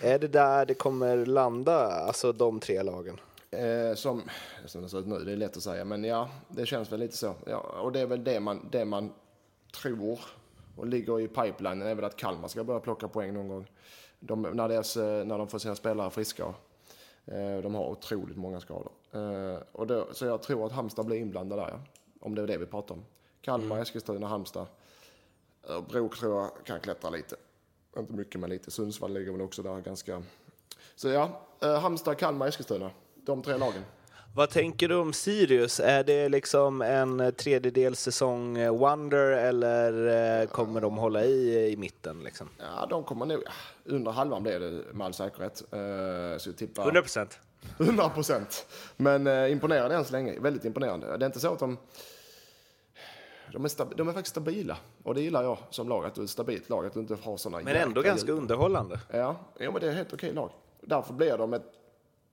[0.00, 3.20] Är det där det kommer landa, alltså de tre lagen?
[3.50, 4.22] Eh, som,
[4.66, 7.00] som det ser ut nu, det är lätt att säga, men ja, det känns väl
[7.00, 7.34] lite så.
[7.46, 9.12] Ja, och det är väl det man, det man
[9.82, 10.20] tror
[10.76, 13.66] och ligger i pipelinen är väl att Kalmar ska börja plocka poäng någon gång
[14.20, 16.54] de, när, deras, eh, när de får sina spelare friska.
[17.24, 18.92] Eh, de har otroligt många skador.
[19.12, 21.80] Eh, och då, så jag tror att Halmstad blir inblandad där, ja.
[22.20, 23.04] om det är det vi pratar om.
[23.40, 23.82] Kalmar, mm.
[23.82, 24.66] Eskilstuna, Halmstad.
[25.88, 27.36] Bro tror jag kan klättra lite.
[27.98, 28.70] Inte mycket, men lite.
[28.70, 30.22] Sundsvall ligger väl också där ganska...
[30.96, 32.90] Så ja, Halmstad, Kalmar, Eskilstuna.
[33.14, 33.82] De tre lagen.
[34.34, 35.80] Vad tänker du om Sirius?
[35.80, 42.22] Är det liksom en tredjedels säsong eh, wonder eller kommer de hålla i i mitten?
[42.22, 42.48] Liksom?
[42.58, 43.42] Ja, de kommer nog...
[43.84, 45.56] Under halvan blir det med all säkerhet.
[46.38, 46.82] Så jag tippar...
[46.82, 47.38] 100 procent?
[47.78, 48.66] 100 procent.
[48.96, 50.40] Men imponerande än så länge.
[50.40, 51.16] Väldigt imponerande.
[51.16, 51.76] Det är inte så att de...
[53.52, 54.76] De är, de är faktiskt stabila.
[55.02, 57.16] Och det gillar jag som lag, att du är ett stabilt lag, att du inte
[57.22, 57.64] har sådana...
[57.64, 58.40] Men ändå ganska hjälp.
[58.40, 59.00] underhållande.
[59.12, 60.50] Ja, ja, men det är helt okej lag.
[60.80, 61.80] Därför blir de ett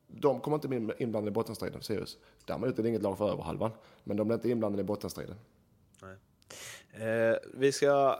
[0.08, 2.18] de kommer inte bli inblandade i bottenstriden, Sirius.
[2.46, 3.72] Däremot är det inget lag för över halvan.
[4.04, 5.36] Men de blir inte inblandade i bottenstriden.
[6.92, 8.20] Eh, vi ska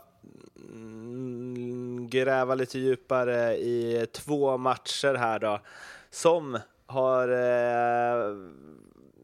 [0.56, 5.60] mm, gräva lite djupare i två matcher här då.
[6.10, 6.58] Som
[6.88, 8.36] har eh,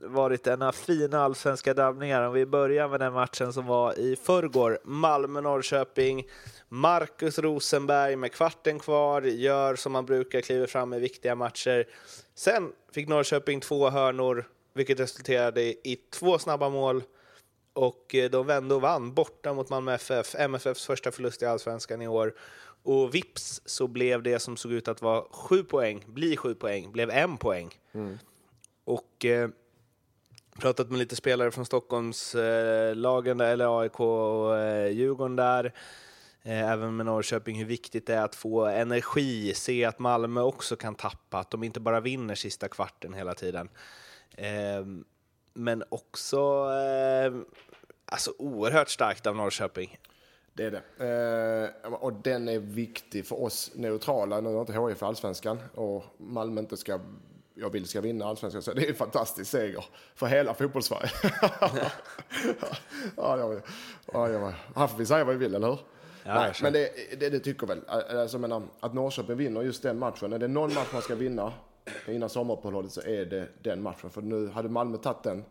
[0.01, 2.23] varit ena fina allsvenska drabbningar.
[2.23, 4.79] Om vi börjar med den matchen som var i förrgår.
[4.85, 6.25] Malmö-Norrköping.
[6.69, 11.87] Marcus Rosenberg med kvarten kvar gör som man brukar, kliver fram i viktiga matcher.
[12.35, 17.03] Sen fick Norrköping två hörnor, vilket resulterade i två snabba mål
[17.73, 22.03] och eh, de vände och vann borta mot Malmö FF, MFFs första förlust i allsvenskan
[22.03, 22.35] i år.
[22.85, 26.93] Och vips så blev det som såg ut att vara sju poäng, bli sju poäng,
[26.93, 27.71] blev en poäng.
[27.93, 28.19] Mm.
[28.85, 29.49] Och eh,
[30.59, 35.73] pratat med lite spelare från Stockholmslagen, eh, eller AIK och eh, Djurgården där.
[36.43, 40.77] Eh, även med Norrköping, hur viktigt det är att få energi, se att Malmö också
[40.77, 43.69] kan tappa, att de inte bara vinner sista kvarten hela tiden.
[44.37, 45.05] Ehm,
[45.55, 46.39] men också
[46.71, 47.33] eh,
[48.05, 49.99] alltså oerhört starkt av Norrköping.
[50.57, 51.73] Det är det.
[51.85, 54.41] Eh, och den är viktig för oss neutrala.
[54.41, 57.01] Nu har inte HIF allsvenskan och Malmö inte ska,
[57.55, 58.63] jag vill ska vinna allsvenskan.
[58.63, 61.11] Så det är en fantastisk seger för hela fotbollssverige.
[63.17, 63.39] ja,
[64.17, 65.79] ja, ja, här får vi säga vad vi vill, eller hur?
[66.25, 66.91] Ja, Nej, men det,
[67.21, 67.81] det, det, tycker väl.
[67.89, 70.33] Alltså, menar, att Norrköping vinner just den matchen.
[70.33, 71.53] Är det någon match man ska vinna
[72.09, 74.11] innan sommaruppehållet så är det den matchen.
[74.11, 75.45] För nu hade Malmö tagit den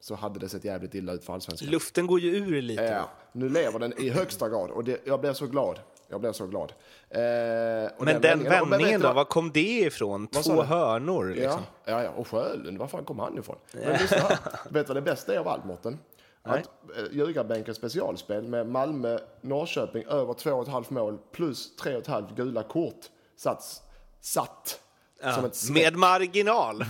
[0.00, 1.68] så hade det sett jävligt illa ut för allsvenskan.
[1.68, 2.82] Luften går ju ur lite.
[2.82, 5.78] Ja, nu lever den i högsta grad och det, jag blir så glad.
[6.10, 6.72] Jag blev så glad.
[7.10, 10.26] Eh, men den, den vändningen då, var kom det ifrån?
[10.26, 11.28] Två hörnor?
[11.28, 11.60] Liksom.
[11.84, 13.56] Ja, ja, ja, och Sjölund, var fan kom han ifrån?
[13.72, 14.16] Men lyssna,
[14.70, 15.98] vet du vad det bästa är av allt, Mårten?
[16.42, 16.58] Att
[16.96, 23.00] eh, ljugarbänkens specialspel med Malmö, Norrköping över 2,5 mål plus 3,5 gula kort
[23.36, 23.82] sats,
[24.20, 24.80] satt.
[25.20, 26.78] Ja, med marginal.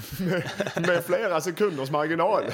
[0.76, 2.44] med, flera sekunders marginal.
[2.44, 2.50] uh,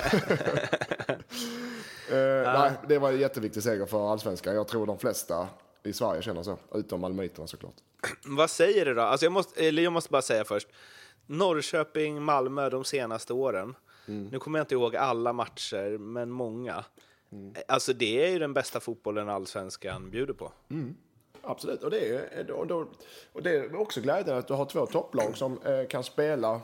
[2.17, 2.53] ja.
[2.59, 4.55] nej, det var en jätteviktig seger för allsvenskan.
[4.55, 5.49] Jag tror de flesta
[5.83, 7.75] i Sverige känner så, utom malmöiterna såklart.
[8.27, 9.03] Vad säger du då?
[9.03, 10.69] Alltså jag, måste, eller jag måste bara säga först.
[11.27, 13.75] Norrköping, Malmö de senaste åren
[14.31, 16.85] Nu kommer jag inte ihåg alla matcher, men många.
[17.69, 20.53] Alltså det är ju den bästa fotbollen allsvenskan bjuder på.
[21.47, 22.87] Absolut, och det är, och då,
[23.33, 26.61] och det är också glädjande att du har två topplag som eh, kan spela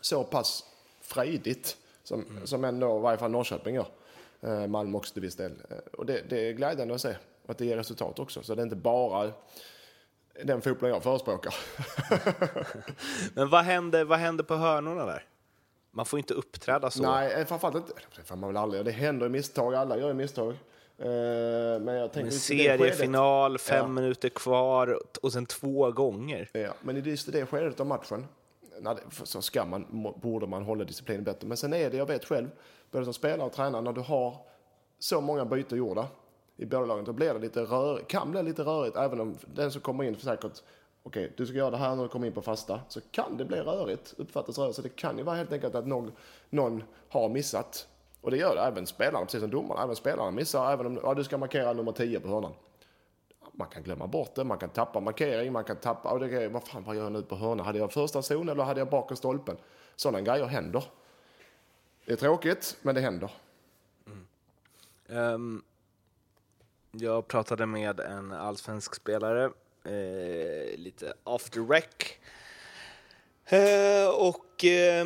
[0.00, 0.64] så pass
[1.00, 3.86] frejdigt som, som ändå i varje fall Norrköping gör.
[4.40, 5.52] Eh, Malmö också till viss del.
[5.70, 7.14] Eh, och det, det är glädjande att se
[7.46, 8.42] att det ger resultat också.
[8.42, 9.32] Så det är inte bara
[10.44, 11.54] den fotbollen jag förespråkar.
[13.34, 15.26] Men vad händer, vad händer på hörnorna där?
[15.90, 17.02] Man får inte uppträda så.
[17.02, 17.92] Nej, eh, framförallt inte.
[18.16, 18.84] Det får man väl aldrig.
[18.84, 19.74] Det händer misstag.
[19.74, 20.56] Alla gör misstag.
[21.00, 23.86] Eh, Men jag tänker En just i det skedet- seriefinal, fem Ja.
[23.88, 26.50] minuter kvar och sen två gånger.
[26.52, 28.26] Ja, men i just det skedet av matchen
[29.24, 31.48] så ska man, borde man hålla disciplinen bättre.
[31.48, 32.48] Men sen är det, jag vet själv,
[32.90, 34.36] både som spelare och tränare, när du har
[34.98, 36.06] så många byten gjorda
[36.56, 38.96] i båda lagen, då blir det lite rör, kan bli lite rörigt.
[38.96, 40.62] Även om den som kommer in för säkert,
[41.02, 43.44] okej, du ska göra det här när du kommer in på fasta, så kan det
[43.44, 44.76] bli rörigt, uppfattas rörigt.
[44.76, 46.12] Så det kan ju vara helt enkelt att någon,
[46.50, 47.88] någon har missat.
[48.20, 49.82] Och det gör det även spelarna, precis som domarna.
[49.82, 52.54] Även spelarna missar, även om ja, du ska markera nummer 10 på hörnan
[53.60, 56.64] man kan glömma bort det, man kan tappa markering, man kan tappa, och det vad
[56.64, 57.66] fan vad gör jag nu på hörnan?
[57.66, 59.56] Hade jag första zon eller hade jag bakom stolpen?
[59.96, 60.84] Sådana grejer händer.
[62.04, 63.30] Det är tråkigt, men det händer.
[65.08, 65.62] Ehm,
[66.90, 69.44] jag pratade med en allsvensk spelare,
[69.84, 71.84] eh, lite after the rec.
[73.44, 75.04] Eh, och Eh,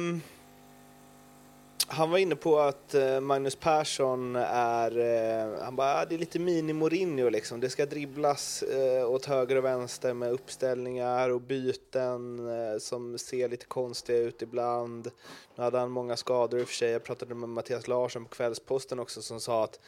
[1.86, 6.18] han var inne på att eh, Magnus Persson är, eh, han bara, ah, det är
[6.18, 7.60] lite mini Mourinho liksom.
[7.60, 12.40] Det ska dribblas eh, åt höger och vänster med uppställningar och byten
[12.80, 15.10] som ser lite konstiga ut ibland.
[15.56, 16.90] Nu hade han många skador i och för sig.
[16.90, 19.80] Jag pratade med Mattias Larsson på Kvällsposten också som sa att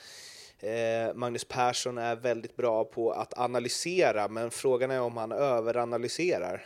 [1.14, 6.64] Magnus Persson är väldigt bra på att analysera, men frågan är om han överanalyserar.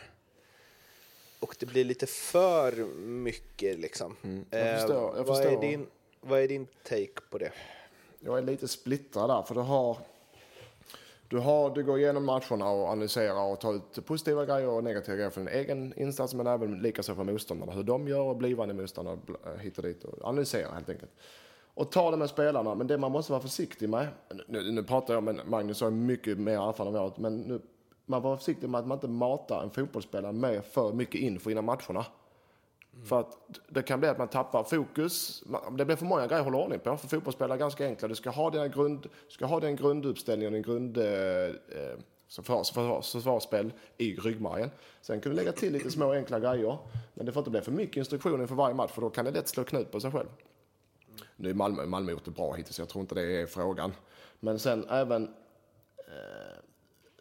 [1.41, 2.71] Och det blir lite för
[3.05, 4.15] mycket liksom.
[4.49, 5.51] jag förstår, jag vad, förstår.
[5.51, 5.87] Är din,
[6.21, 7.51] vad är din take på det?
[8.19, 9.97] Jag är lite splittrad där, för du har,
[11.27, 15.15] du har, du går igenom matcherna och analyserar och tar ut positiva grejer och negativa
[15.15, 17.71] grejer för din egen insats, men även likaså för motståndarna.
[17.71, 21.11] Hur de gör och blivande motståndare bl- hit och dit och analyserar helt enkelt.
[21.73, 24.07] Och ta det med spelarna, men det man måste vara försiktig med,
[24.47, 27.61] nu, nu pratar jag med Magnus är mycket mer erfaren än jag, men nu,
[28.11, 31.65] man var försiktig med att man inte matar en fotbollsspelare med för mycket info innan
[31.65, 32.05] matcherna.
[33.05, 35.43] För att det kan bli att man tappar fokus.
[35.77, 36.97] Det blir för många grejer att hålla ordning på.
[36.97, 38.07] För fotbollsspelare är ganska enkla.
[38.07, 41.97] Du ska ha dina grund, du ska ha din grunduppställning och din grund, eh, eh,
[42.29, 44.69] försvars, försvars, försvarsspel i ryggmärgen.
[45.01, 46.77] Sen kan du lägga till lite små enkla grejer.
[47.13, 49.31] Men det får inte bli för mycket instruktioner för varje match för då kan det
[49.31, 50.29] lätt slå knut på sig själv.
[51.35, 53.93] Nu är Malmö, Malmö gjort det bra hittills, jag tror inte det är frågan.
[54.39, 55.33] Men sen även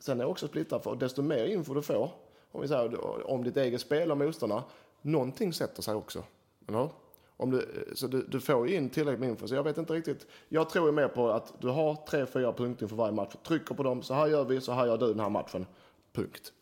[0.00, 2.10] Sen är jag också splittrad för desto mer info du får,
[2.52, 4.64] om, vi säger, om ditt eget spel och motståndarna,
[5.02, 6.24] någonting sätter sig också.
[6.68, 6.88] Eller?
[7.36, 9.48] Om du, så du, du får in tillräckligt med info.
[9.48, 10.26] Så jag vet inte riktigt.
[10.48, 13.34] Jag tror ju mer på att du har tre, fyra punkter för varje match.
[13.46, 15.66] Trycker på dem, så här gör vi, så här gör du den här matchen.
[16.12, 16.52] Punkt.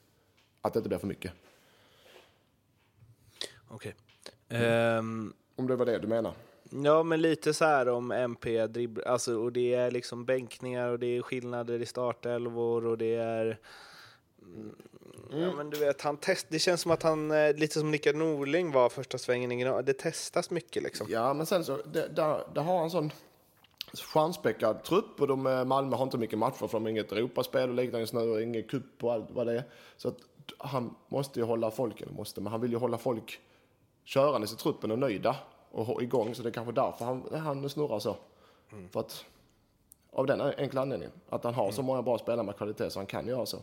[0.60, 1.32] Att det inte blir för mycket.
[3.68, 3.94] Okej.
[4.48, 6.32] Ehm, Om det var det du menar.
[6.70, 10.98] Ja, men lite så här om MP dribblar, alltså, och det är liksom bänkningar och
[10.98, 13.58] det är skillnader i startelvor och det är
[14.42, 14.74] Mm,
[15.30, 18.14] Ja, men du vet, han test, det känns som att han, eh, lite som Rickard
[18.14, 21.06] Norling var första svängen det testas mycket liksom.
[21.10, 23.12] Ja, men sen så, det, där, där har han sån
[23.94, 27.68] stjärnspäckad trupp och de, eh, Malmö har inte mycket matcher för de har inget Europaspel
[27.68, 29.64] och liknande just nu och ingen cup och allt vad det är.
[29.96, 30.16] Så att
[30.58, 33.40] han måste ju hålla folk, eller måste, men han vill ju hålla folk
[34.04, 35.36] körandes i truppen och nöjda
[35.70, 38.16] och igång så det är kanske därför han, han snurrar så.
[38.90, 39.24] För att,
[40.12, 43.06] av den enkla anledningen, att han har så många bra spelare med kvalitet så han
[43.06, 43.58] kan göra så.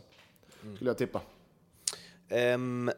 [0.74, 1.20] Skulle jag tippa.
[2.30, 2.90] Um,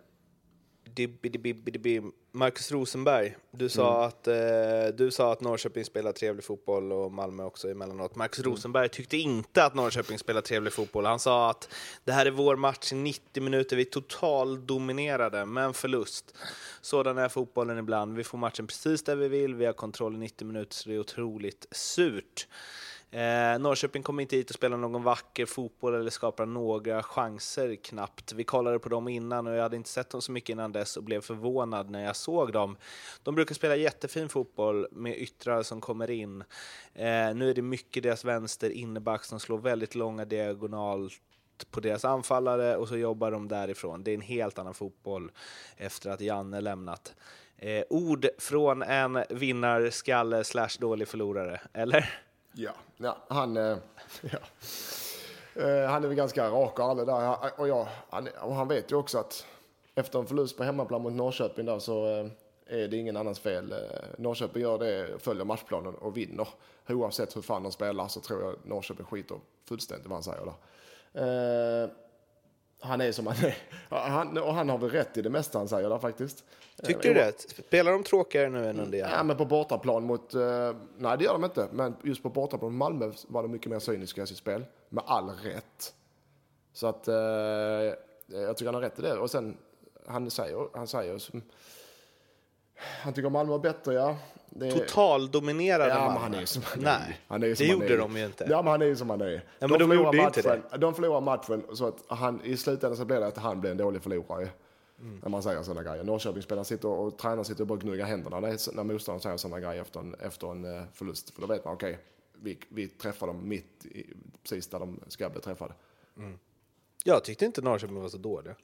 [2.32, 4.34] Marcus Rosenberg, du sa, att, eh,
[4.94, 8.16] du sa att Norrköping spelar trevlig fotboll och Malmö också emellanåt.
[8.16, 11.04] Marcus Rosenberg tyckte inte att Norrköping spelar trevlig fotboll.
[11.04, 11.68] Han sa att
[12.04, 16.34] det här är vår match i 90 minuter, vi totaldominerade, men förlust.
[16.80, 18.16] Sådan är fotbollen ibland.
[18.16, 20.94] Vi får matchen precis där vi vill, vi har kontroll i 90 minuter, så det
[20.94, 22.46] är otroligt surt.
[23.10, 28.32] Eh, Norrköping kommer inte hit och spelar någon vacker fotboll eller skapar några chanser knappt.
[28.32, 30.96] Vi kollade på dem innan och jag hade inte sett dem så mycket innan dess
[30.96, 32.76] och blev förvånad när jag såg dem.
[33.22, 36.40] De brukar spela jättefin fotboll med yttrar som kommer in.
[36.94, 41.20] Eh, nu är det mycket deras vänster inneback som slår väldigt långa diagonalt
[41.70, 44.02] på deras anfallare och så jobbar de därifrån.
[44.04, 45.30] Det är en helt annan fotboll
[45.76, 47.14] efter att Janne lämnat.
[47.56, 52.27] Eh, ord från en vinnarskalle slash dålig förlorare, eller?
[52.58, 53.76] Ja, ja han, eh,
[54.20, 54.38] ja.
[55.62, 57.60] Eh, han är väl ganska rak och ärlig där.
[57.60, 59.46] Och, jag, han, och han vet ju också att
[59.94, 62.26] efter en förlust på hemmaplan mot Norrköping där så eh,
[62.66, 63.72] är det ingen annans fel.
[63.72, 63.78] Eh,
[64.18, 66.48] Norrköping gör det, följer matchplanen och vinner.
[66.88, 71.84] Oavsett hur fan de spelar så tror jag Norrköping skiter fullständigt vad han säger där.
[71.84, 71.90] Eh,
[72.82, 73.56] Eh, han är som han är.
[73.90, 76.44] Han, och han har väl rätt i det mesta han säger där faktiskt.
[76.82, 77.40] Tycker du det?
[77.40, 80.34] Spelar de tråkigare nu än under Ja, men på bortaplan mot...
[80.34, 81.68] Uh, nej, det gör de inte.
[81.72, 84.64] Men just på bortaplan mot Malmö var de mycket mer cyniska i sitt spel.
[84.88, 85.94] Med all rätt.
[86.72, 89.18] Så att uh, jag tycker han har rätt i det.
[89.18, 89.56] Och sen,
[90.06, 91.42] han säger, han säger som,
[92.78, 94.16] han tycker Malmö var bättre, ja.
[94.50, 94.72] Det...
[94.72, 96.20] Totaldominerade ja, Malmö.
[96.20, 97.98] Han är som han Nej, han är det gjorde är.
[97.98, 98.46] de ju inte.
[98.50, 99.44] Ja, men han är ju som han är.
[99.58, 100.78] Ja, men de, de gjorde inte det.
[100.78, 103.76] De förlorar matchen så att han, i slutändan så blir det att han blir en
[103.76, 104.48] dålig förlorare.
[105.00, 105.18] Mm.
[105.22, 106.04] När man säger sådana grejer.
[106.04, 109.60] Norrköpingsspelaren sitter och, och tränaren sitter och bara gnuggar händerna när, när motståndaren säger sådana
[109.60, 111.30] grejer efter en, efter en uh, förlust.
[111.30, 112.04] För då vet man, okej, okay,
[112.42, 114.06] vi, vi träffar dem mitt i,
[114.42, 115.74] precis där de ska bli träffade.
[116.16, 116.38] Mm.
[117.04, 118.54] Jag tyckte inte Norrköping var så dåliga.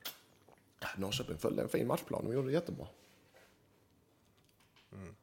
[0.96, 2.86] Norrköping följde en fin matchplan, de gjorde det jättebra.
[4.94, 5.14] Mm.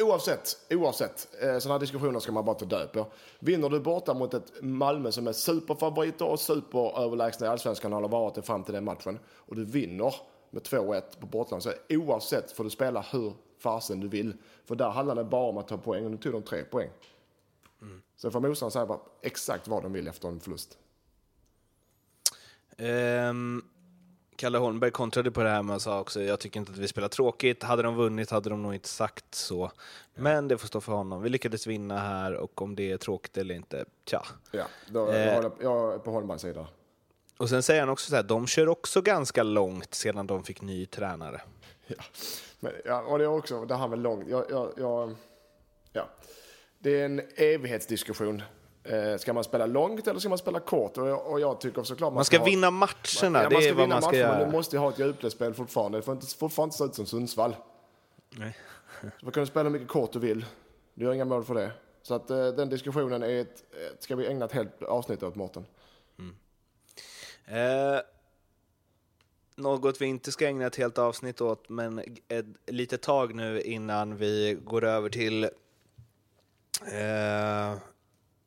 [0.00, 1.28] Oavsett, oavsett.
[1.42, 3.06] Eh, Sådana här diskussioner ska man bara ta död på.
[3.38, 8.08] Vinner du borta mot ett Malmö som är superfavoriter och superöverlägsna i allsvenskan och har
[8.08, 10.14] varit det fram till den matchen och du vinner
[10.50, 14.36] med 2-1 på bortaplan så oavsett får du spela hur fasen du vill.
[14.64, 16.90] För där handlar det bara om att ta poäng och nu tog de tre poäng.
[17.82, 18.02] Mm.
[18.16, 20.78] Sen får motståndaren säga exakt vad de vill efter en förlust.
[22.78, 23.64] Um,
[24.40, 26.88] Kalle Holmberg kontrade på det här med att sa också, jag tycker inte att vi
[26.88, 27.62] spelar tråkigt.
[27.62, 29.70] Hade de vunnit hade de nog inte sagt så.
[30.14, 31.22] Men det får stå för honom.
[31.22, 34.22] Vi lyckades vinna här och om det är tråkigt eller inte, tja.
[34.50, 36.66] Ja, då, eh, jag, jag är på Holmbergs sida.
[37.38, 40.62] Och sen säger han också så här, de kör också ganska långt sedan de fick
[40.62, 41.40] ny tränare.
[41.86, 42.02] Ja,
[42.60, 45.16] Men, ja och det är också, det här med långt, jag, jag, jag,
[45.92, 46.08] ja.
[46.78, 48.42] Det är en evighetsdiskussion
[48.84, 50.98] Eh, ska man spela långt eller ska man spela kort?
[50.98, 53.30] Och jag, och jag tycker såklart man, man ska, ska vinna matcherna.
[53.30, 54.38] Man, ja, det är vad man ska göra.
[54.38, 55.98] Men du måste ha ett djupledsspel fortfarande.
[55.98, 57.56] Det får inte, fortfarande inte se ut som Sundsvall.
[58.30, 58.56] Nej.
[59.00, 60.44] Så man kan spela hur mycket kort du vill.
[60.94, 61.72] Du gör inga mål för det.
[62.02, 63.64] Så att eh, den diskussionen är ett,
[63.98, 65.66] ska vi ägna ett helt avsnitt åt, Mårten.
[66.18, 66.34] Mm.
[67.46, 68.00] Eh,
[69.56, 74.16] något vi inte ska ägna ett helt avsnitt åt, men ett litet tag nu innan
[74.16, 75.50] vi går över till eh,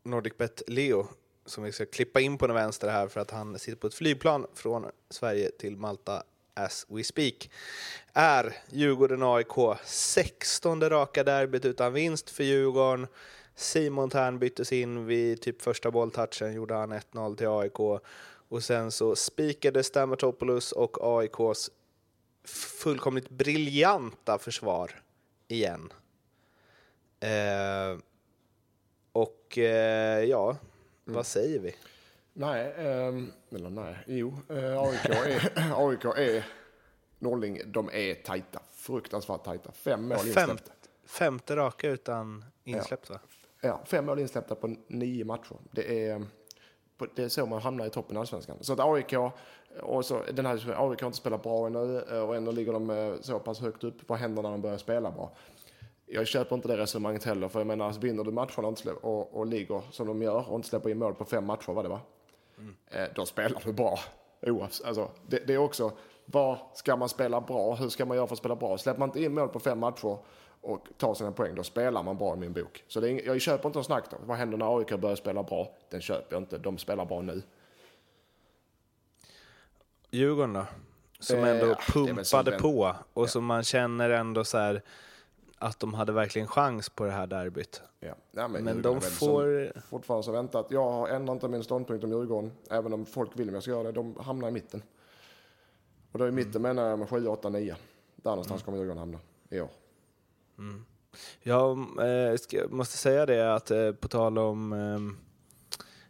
[0.03, 1.07] NordicBet Leo
[1.45, 3.93] som vi ska klippa in på den vänster här för att han sitter på ett
[3.93, 6.23] flygplan från Sverige till Malta
[6.53, 7.49] as we speak,
[8.13, 13.07] är Djurgården-AIK 16 raka derbyt utan vinst för Djurgården.
[13.55, 18.01] Simon Tern byttes in vid typ första bolltouchen, gjorde han 1-0 till AIK.
[18.49, 21.71] Och sen så spikade Stamatopoulos och AIKs
[22.83, 25.01] fullkomligt briljanta försvar
[25.47, 25.93] igen.
[27.19, 27.97] Eh,
[29.13, 31.15] och eh, ja, mm.
[31.15, 31.75] vad säger vi?
[32.33, 35.51] Nej, eh, eller nej, jo, eh, AIK är,
[35.89, 36.45] AIK är
[37.19, 38.61] Norrling, de är tajta.
[38.73, 39.71] Fruktansvärt tajta.
[39.71, 40.71] Fem mål Fem, insläppta.
[41.05, 43.19] Femte raka utan insläppt ja.
[43.61, 45.57] Ja, fem mål insläppta på nio matcher.
[45.71, 46.25] Det är,
[47.15, 48.57] det är så man hamnar i toppen i Allsvenskan.
[48.61, 49.13] Så att AIK,
[49.81, 53.13] och så, den här, AIK har inte spelat bra ännu och ändå ligger de eh,
[53.21, 54.09] så pass högt upp.
[54.09, 55.31] Vad händer när de börjar spela bra?
[56.13, 57.47] Jag köper inte det resonemanget heller.
[57.47, 60.55] För jag menar, alltså, vinner du matcherna och, och, och ligger som de gör och
[60.55, 62.01] inte släpper in mål på fem matcher, var det va?
[62.57, 62.75] Mm.
[62.87, 63.99] Eh, då spelar du bra.
[64.41, 65.91] Oavs alltså, det, det, är också,
[66.25, 67.75] vad ska man spela bra?
[67.75, 68.77] Hur ska man göra för att spela bra?
[68.77, 70.17] Släpper man inte in mål på fem matcher
[70.61, 72.83] och tar sina poäng, då spelar man bra i min bok.
[72.87, 74.17] Så det är, jag köper inte något snack då.
[74.25, 75.71] Vad händer när AIK börjar spela bra?
[75.89, 76.57] Den köper jag inte.
[76.57, 77.41] De spelar bra nu.
[80.11, 80.65] Djurgården då?
[81.19, 83.27] Som ändå eh, pumpade på och ja.
[83.27, 84.81] som man känner ändå så här
[85.63, 87.81] att de hade verkligen chans på det här derbyt.
[87.99, 88.15] Ja.
[88.31, 89.71] Ja, men, men de får...
[89.89, 90.67] Fortfarande så väntat.
[90.69, 93.83] Jag ändrar inte min ståndpunkt om Djurgården, även om folk vill att jag ska göra
[93.83, 93.91] det.
[93.91, 94.83] De hamnar i mitten.
[96.11, 96.75] Och då i mitten mm.
[96.75, 97.75] menar jag med 7, 8, 9.
[98.15, 98.65] Där någonstans mm.
[98.65, 99.69] kommer Djurgården hamna i år.
[100.57, 100.85] Mm.
[101.41, 104.73] Jag eh, måste säga det att eh, på tal om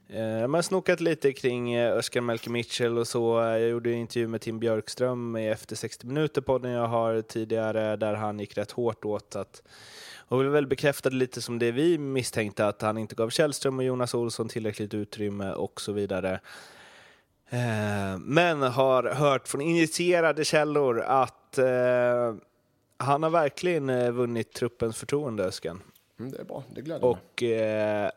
[0.09, 3.39] eh, jag har snokat lite kring Özcan eh, Melker Mitchell och så.
[3.39, 7.95] Jag gjorde en intervju med Tim Björkström i Efter 60 minuter podden jag har tidigare
[7.95, 9.61] där han gick rätt hårt åt att
[10.27, 14.13] och väl bekräftade lite som det vi misstänkte att han inte gav Källström och Jonas
[14.13, 16.39] Olsson tillräckligt utrymme och så vidare.
[17.49, 21.59] Eh, men har hört från initierade källor att
[22.97, 25.81] han har verkligen vunnit truppens förtroende, Özcan.
[26.19, 28.11] Mm, det är bra, det gläder och, mig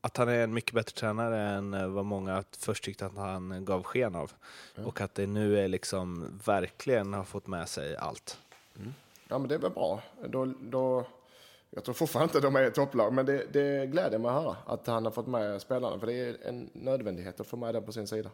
[0.00, 3.64] att han är en mycket bättre tränare än eh, vad många först tyckte att han
[3.64, 4.32] gav sken av.
[4.76, 4.88] Mm.
[4.88, 8.38] Och att det nu är liksom verkligen har fått med sig allt.
[8.76, 8.94] Mm.
[9.28, 10.02] Ja, men det är väl bra.
[10.28, 11.06] Då, då,
[11.70, 14.56] jag tror fortfarande inte de är ett topplag, men det, det gläder mig att höra
[14.66, 17.84] att han har fått med spelarna, för det är en nödvändighet att få med den
[17.84, 18.30] på sin sida.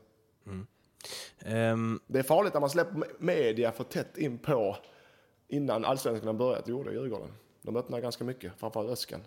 [0.47, 0.67] Mm.
[1.73, 4.77] Um, det är farligt när man släpper media för tätt in på
[5.49, 7.33] innan allsvenskan börjat gjorde Djurgården.
[7.63, 9.21] De öppnade ganska mycket, framförallt Öskan.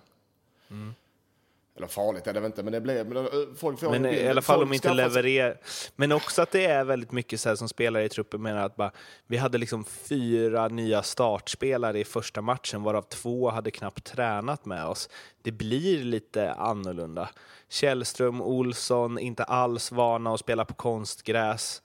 [1.79, 3.07] Eller farligt är det väl inte, men det blev...
[3.07, 4.25] Men eh, folk får Men en bild.
[4.25, 5.57] i alla fall om inte levererar.
[5.95, 8.75] Men också att det är väldigt mycket så här som spelare i truppen menar att
[8.75, 8.91] bara,
[9.27, 14.85] vi hade liksom fyra nya startspelare i första matchen varav två hade knappt tränat med
[14.85, 15.09] oss.
[15.41, 17.29] Det blir lite annorlunda.
[17.69, 21.81] Källström, Olsson, inte alls vana att spela på konstgräs.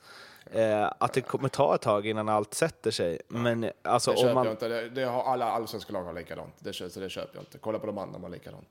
[0.52, 3.20] Eh, att det kommer ta ett tag innan allt sätter sig.
[3.28, 4.44] Men alltså Det köper man...
[4.44, 4.68] jag inte.
[4.68, 6.54] Det, det har alla allsvenska lag har likadant.
[6.58, 7.58] Det, så det köper jag inte.
[7.58, 8.68] Kolla på de andra, de har likadant.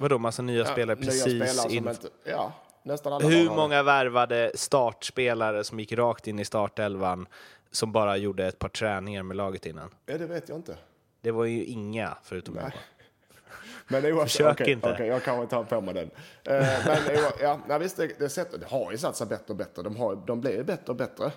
[0.00, 1.88] Vadå, massa nya spelare nya precis spelare in...
[1.88, 7.26] inte, Ja, nästan alla Hur många värvade startspelare som gick rakt in i startelvan
[7.70, 9.94] som bara gjorde ett par träningar med laget innan?
[10.06, 10.76] Ja, det vet jag inte.
[11.20, 12.72] Det var ju inga, förutom Nej.
[13.88, 14.92] Men oavsett, Försök okej, inte.
[14.92, 16.10] okej, jag kanske tar på mig den.
[16.44, 16.98] Eh, men
[17.40, 19.82] ja, nej, visst, det, det, sättet, det har ju satt sig bättre och bättre.
[19.82, 21.32] De, har, de blir ju bättre och bättre.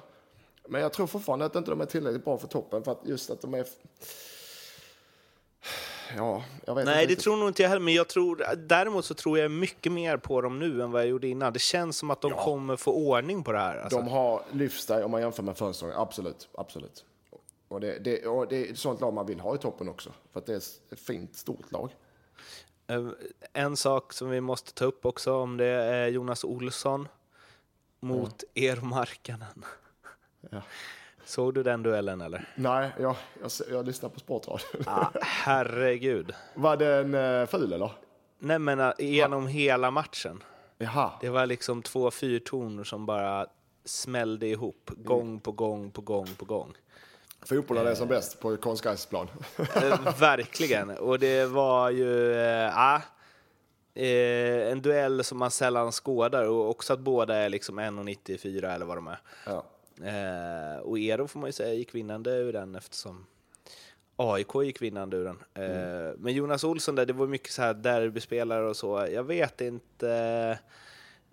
[0.68, 3.30] Men jag tror fortfarande att inte de är tillräckligt bra för toppen för att just
[3.30, 3.66] att de är...
[6.18, 9.05] Ja, jag vet Nej, inte det tror nog inte jag heller, men jag tror, däremot
[9.05, 11.53] så tror jag mycket mer på dem nu än vad jag gjorde innan.
[11.53, 12.43] Det känns som att de Ja.
[12.43, 13.78] kommer få ordning på det här.
[13.78, 13.97] Alltså.
[13.97, 16.49] De har lyft sig om man jämför med förra säsongen, absolut.
[16.53, 17.05] absolut.
[17.68, 20.12] Och det, det, och det är ett sånt lag man vill ha i toppen också.
[20.34, 21.95] För att det är ett fint, stort lag.
[22.88, 23.07] Eh,
[23.53, 27.07] En sak som vi måste ta upp också om det är Jonas Olsson
[27.99, 29.66] mot Eero Markkanen.
[30.49, 30.62] Ja.
[31.32, 32.46] Såg du den duellen eller?
[32.56, 34.66] Nej, jag, jag, jag lyssnar på Sportradio.
[34.86, 36.34] Ah, herregud.
[36.54, 37.92] Var den uh, ful eller?
[38.40, 40.44] Nej men eh, genom hela matchen.
[40.78, 41.12] Jaha.
[41.22, 43.48] Det var liksom två fyrtoner som bara
[43.86, 46.74] smällde ihop gång på gång på gång på gång.
[47.46, 49.28] Fotbollen är som bäst på konstgräsplan.
[49.58, 50.90] Eh, verkligen.
[50.90, 53.02] Och det var ju eh, ah,
[53.96, 58.86] eh, en duell som man sällan skådar och också att båda är liksom 1,94 eller
[58.86, 59.20] vad de är.
[59.46, 59.66] ja.
[60.04, 63.26] Eh, och Eero får man ju säga gick vinnande ur den eftersom
[64.16, 65.38] AIK gick vinnande ur den.
[65.54, 69.08] Eh, Men Jonas Olsson där, det var mycket så här derbyspelare och så.
[69.12, 70.60] Jag vet inte.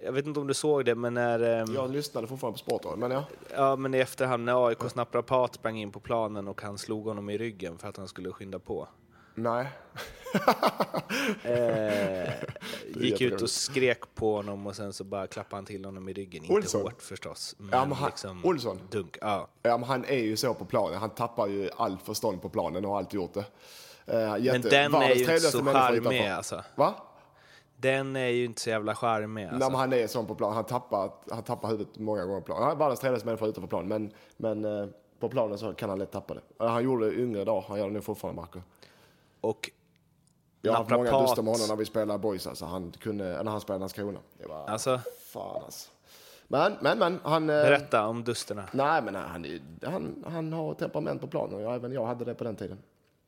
[0.03, 1.41] Jag vet inte om du såg det, men när...
[1.41, 3.25] ehm, Jag lyssnade fortfarande på Sportradio, men ja.
[3.55, 7.31] Ja, men i efterhand när AIKs naprapat sprang in på planen och han slog honom
[7.31, 8.89] i ryggen för att han skulle skynda på.
[9.43, 9.67] Nej.
[11.45, 12.33] Eh,
[13.03, 16.13] gick ut och skrek på honom och sen så bara klappade han till honom i
[16.13, 16.43] ryggen.
[16.45, 16.83] Inte Olsson?
[16.83, 17.55] hårt förstås.
[17.59, 18.81] Men Ja, men han- liksom Olsson?
[18.91, 19.49] Dunk, ja.
[19.63, 20.99] Ja, men han är ju så på planen.
[20.99, 23.45] Han tappar ju allt förstånd på planen och har alltid gjort det.
[24.07, 26.65] Eh, jätte- Men den är ju inte så charmig alltså.
[26.77, 26.95] Va?
[27.77, 29.71] Den är ju inte så jävla charmig Nej, alltså.
[29.71, 30.53] men han är sån på plan.
[30.55, 32.63] Han tappar, han tappar huvudet många gånger på planen.
[32.63, 33.89] Han är världens trevligaste människa utanför planen.
[33.89, 34.13] Men,
[34.63, 34.89] men eh,
[35.21, 36.41] på planen så kan han lätt tappa det.
[36.61, 37.65] Eh, Han gjorde det yngre idag.
[37.69, 38.61] Han gör det nu fortfarande, Marco.
[39.41, 39.71] Och
[40.63, 42.47] Jag har haft många duster med honom när vi spelade boys.
[42.47, 42.65] Alltså.
[42.65, 44.19] Han kunde, när han spelade Landskrona.
[44.39, 45.01] Det var alltså,
[45.33, 45.91] fan alltså.
[46.49, 47.21] Men, men, men.
[47.23, 48.69] Han, eh, berätta om dusterna.
[48.73, 51.67] nej, men han, är- han, han har temperament på planen.
[51.67, 52.79] Och även jag hade det på den tiden.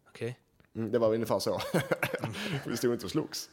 [0.08, 0.38] Okej.
[0.74, 1.60] Mm, det var ungefär så.
[2.66, 3.50] vi stod inte och slogs.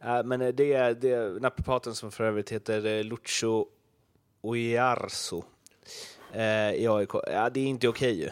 [0.00, 3.66] Eh, men eh, det är, det är naprapaten som för övrigt heter eh, Lucio
[4.40, 5.44] Oiarso
[6.32, 7.10] eh, i AIK.
[7.26, 8.30] Ja, det är inte okej ju.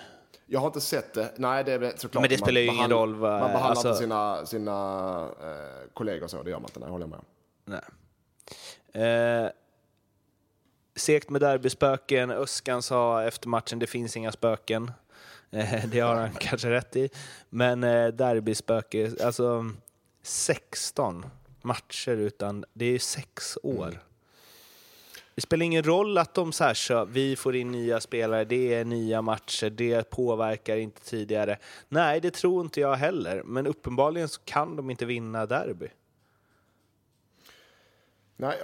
[0.51, 1.33] Jag har inte sett det.
[1.37, 2.23] Nej, det är väl såklart.
[2.23, 6.27] Men det spelar ju ingen roll vad- Man behandlar alltså- inte sina, sina eh, kollegor
[6.27, 6.43] så.
[6.43, 6.81] Det gör man inte.
[6.81, 7.25] Nej, håller jag med om.
[7.65, 9.05] Nej.
[9.45, 9.51] Eh,
[10.97, 12.31] segt med derbyspöken.
[12.31, 14.91] Öskan sa efter matchen det finns inga spöken.
[15.51, 17.09] Eh, det har han kanske rätt i.
[17.51, 19.65] Men eh, derbyspöke, alltså
[20.23, 21.27] 16
[21.63, 24.01] matcher utan, det är sex år.
[25.39, 28.75] Det spelar ingen roll att de så här kör, vi får in nya spelare, det
[28.75, 31.59] är nya matcher, det påverkar inte tidigare.
[31.89, 35.89] Nej, det tror inte jag heller, men uppenbarligen så kan de inte vinna derby.
[38.37, 38.59] Nej,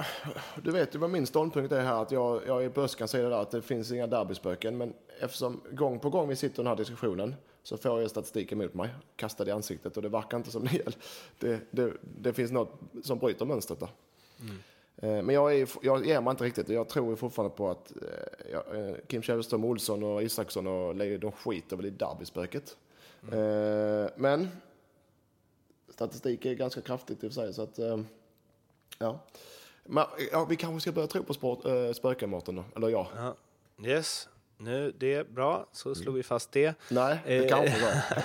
[0.63, 2.03] du vet ju vad min ståndpunkt är här.
[2.03, 4.77] Att jag, jag är på Öskans sida där, att det finns inga derbyspöken.
[4.77, 8.53] Men eftersom gång på gång vi sitter i den här diskussionen så får jag statistik
[8.53, 9.97] emot mig, kastad i ansiktet.
[9.97, 10.99] Och det verkar inte som det,
[11.39, 13.91] det, det, det finns något som bryter mönstret där.
[14.41, 14.55] Eh,
[14.97, 16.69] Men jag, är, jag ger mig inte riktigt.
[16.69, 17.93] Jag tror fortfarande på att
[18.53, 22.77] eh, eh, Kim Källström, Olsson och Isaksson och Leo, de skiter väl i derbyspöket.
[23.33, 24.49] Eh, Men
[25.89, 27.55] statistik är ganska kraftigt i och för sig.
[27.55, 27.99] Så att, eh,
[28.99, 29.19] ja.
[29.85, 32.65] Men, ja, vi kanske ska börja tro på sport, äh, spöken, Mårten.
[32.77, 33.09] Eller ja.
[33.17, 33.35] Ja.
[33.87, 36.75] Yes, nu det är bra, så slog vi fast det.
[36.91, 37.49] Nej, det Eh.
[37.49, 38.25] kanske var.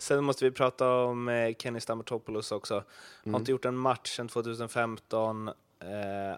[0.00, 2.74] Sen måste vi prata om eh, Kenny Stamatopoulos också.
[2.74, 2.84] Har
[3.26, 3.40] Mm.
[3.40, 5.48] inte gjort en match sedan 2015.
[5.48, 5.54] Eh,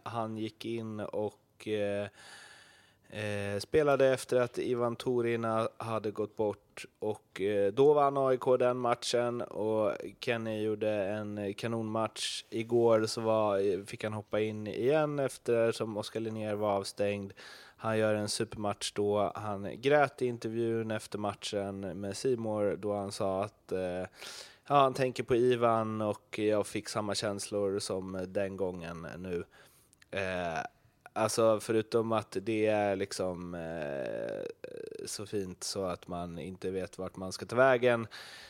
[0.05, 7.41] han gick in och eh, spelade efter att Ivan Torina hade gått bort och
[7.73, 12.45] då vann AIK den matchen och Kenny gjorde en kanonmatch.
[12.51, 17.33] Igår så var, fick han hoppa in igen eftersom Oskar Linnér var avstängd.
[17.83, 19.33] Han gör en supermatch då.
[19.35, 24.07] Han grät i intervjun efter matchen med Simor då han sa att eh,
[24.68, 29.45] ja, han tänker på Ivan och jag fick samma känslor som den gången nu.
[30.11, 30.64] Eh,
[31.14, 34.45] Alltså förutom att det är liksom eh,
[35.07, 38.07] så fint så att man inte vet vart man ska ta vägen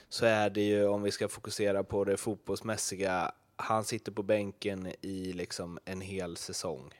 [0.09, 4.93] så är det ju, om vi ska fokusera på det fotbollsmässiga, han sitter på bänken
[5.01, 6.91] i liksom en hel säsong,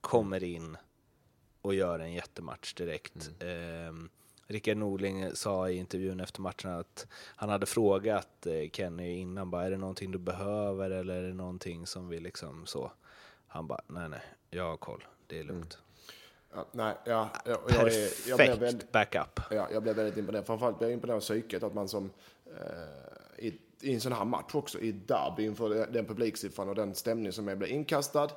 [0.00, 0.76] kommer in
[1.62, 3.30] och gör en jättematch direkt.
[3.40, 3.86] Mm.
[3.86, 4.08] Eh,
[4.46, 7.06] Rickard Norling sa i intervjun efter matchen att
[7.36, 11.34] han hade frågat eh, Kenny innan, bara, är det någonting du behöver eller är det
[11.34, 12.92] någonting som vi liksom så?
[13.46, 15.78] Han bara, nej nej, jag har koll, det är lugnt.
[15.78, 15.84] Mm.
[16.54, 19.40] Ja, nej, ja, jag, jag, Perfekt jag blev väldigt, backup.
[19.50, 20.46] Ja, jag blev väldigt imponerad.
[20.46, 22.10] Framförallt blev jag imponerad av psyket, att man som
[22.46, 26.94] eh, i, i, en sån här match också, i derby inför den publiksiffran och den
[26.94, 28.30] stämning som är, blir inkastad.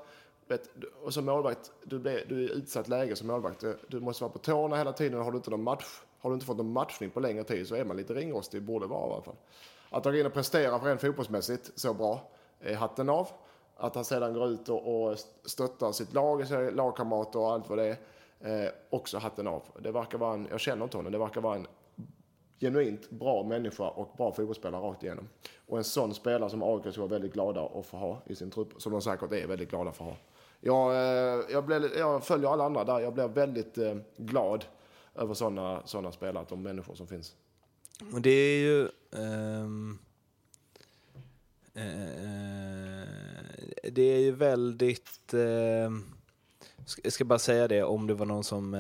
[0.48, 0.70] Vet,
[1.04, 3.60] och som målvakt, du, blir, du är i utsatt läge som målvakt.
[3.60, 5.22] Du, du, måste vara på tårna hela tiden.
[5.22, 7.76] Har du, inte någon match, har du inte fått någon matchning på längre tid så
[7.76, 9.36] är man lite ringrostig, borde vara i alla fall.
[9.90, 12.30] Att han går in och presterar för en fotbollsmässigt så bra,
[12.60, 13.28] är hatten av.
[13.78, 17.86] Att han sedan går ut och, och stöttar sitt lag, lagkamrater och allt vad det
[17.86, 17.98] är.
[18.40, 19.64] Eh, också hatten av.
[19.80, 21.68] Det verkar vara en, jag känner inte honom, det verkar vara en
[22.60, 25.30] genuint bra människa och bra fotbollsspelare rakt igenom.
[25.68, 28.52] Och en sån spelare som AIK ska vara väldigt glada att få ha i sin
[28.52, 30.18] trupp, som de säkert är väldigt glada för att ha.
[30.66, 34.66] Jag, eh, jag, blev, jag följer alla andra där, jag blir väldigt eh, glad
[35.16, 37.36] över sådana såna spelare, de människor som finns.
[38.14, 38.90] Och det är ju...
[39.12, 40.00] Um
[41.78, 43.08] uh,
[43.84, 45.34] det är ju väldigt...
[45.34, 45.90] Uh,
[47.04, 48.74] jag ska bara säga det om det var någon som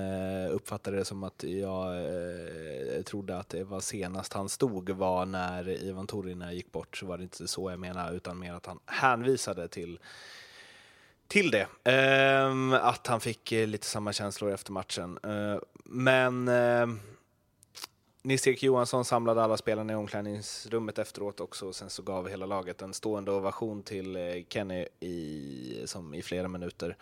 [0.51, 1.95] uppfattade det som att jag
[3.05, 7.17] trodde att det var senast han stod var när Ivan Torina gick bort, så var
[7.17, 9.99] det inte så jag menade, utan mer att han hänvisade till
[11.27, 11.67] till det.
[11.83, 15.19] Ehm, att han fick eh, lite samma känslor efter matchen.
[15.23, 16.99] Eh, men ehm,
[18.25, 22.81] Nils-Erik Johansson samlade alla spelarna i omklädningsrummet efteråt också och sen så gav hela laget
[22.81, 26.97] en stående ovation till eh, Kenny i, som i flera minuter.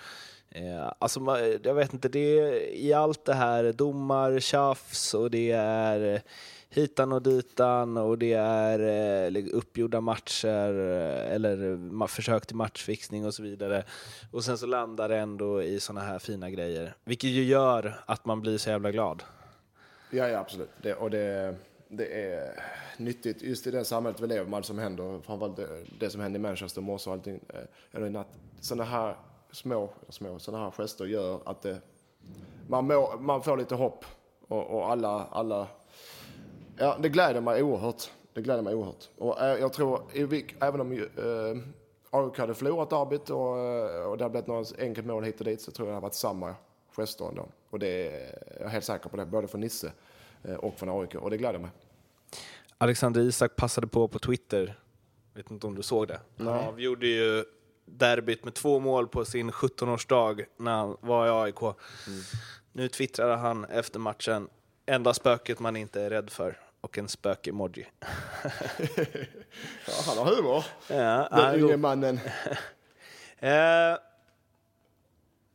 [0.49, 1.19] Eh, alltså,
[1.63, 6.21] jag vet inte, det är i allt det här domar, tjafs och det är
[6.73, 8.79] hitan och ditan och det är
[9.35, 11.71] eh, uppgjorda matcher eh, eller
[12.01, 13.83] eh, försök till matchfixning och så vidare.
[14.31, 18.25] Och sen så landar det ändå i såna här fina grejer, vilket ju gör att
[18.25, 19.23] man blir så jävla glad.
[20.09, 20.69] Ja, ja absolut.
[20.81, 21.55] Det, och det,
[21.87, 22.63] det är
[22.97, 25.67] nyttigt just i det samhället vi lever med, som händer, framförallt det,
[25.99, 27.39] det som hände i Manchester i morse och allting.
[27.49, 27.59] Eh,
[27.91, 28.27] eller natt.
[28.59, 29.15] Sådana här
[29.51, 31.81] små, små sådana här gester gör att det,
[32.67, 34.05] man, må, man får lite hopp
[34.47, 35.67] och, och alla, alla,
[36.77, 38.11] ja det gläder mig oerhört.
[38.33, 39.09] Det gläder mig oerhört.
[39.17, 40.01] Och äh, jag tror,
[40.59, 40.99] även om äh,
[42.09, 43.49] AIK hade förlorat derbyt och,
[44.11, 46.03] och det hade blivit något enkelt mål hit och dit så tror jag det hade
[46.03, 46.55] varit samma
[46.95, 47.49] gester ändå.
[47.69, 49.91] Och det är, jag är helt säker på det, både från Nisse
[50.43, 51.15] eh, och från AIK.
[51.15, 51.71] Och det gläder mig.
[52.77, 54.79] Alexander Isak passade på på Twitter,
[55.33, 56.19] vet inte om du såg det?
[56.37, 57.45] Han avgjorde ju
[57.85, 61.61] derbyt med två mål på sin 17-årsdag när han var i AIK.
[61.61, 61.75] Mm.
[62.71, 64.49] Nu twittrade han efter matchen,
[64.85, 67.87] enda spöket man inte är rädd för och en spök-emoji.
[69.87, 72.19] ja, han har humor, ja, den yngre mannen.
[73.39, 73.97] eh,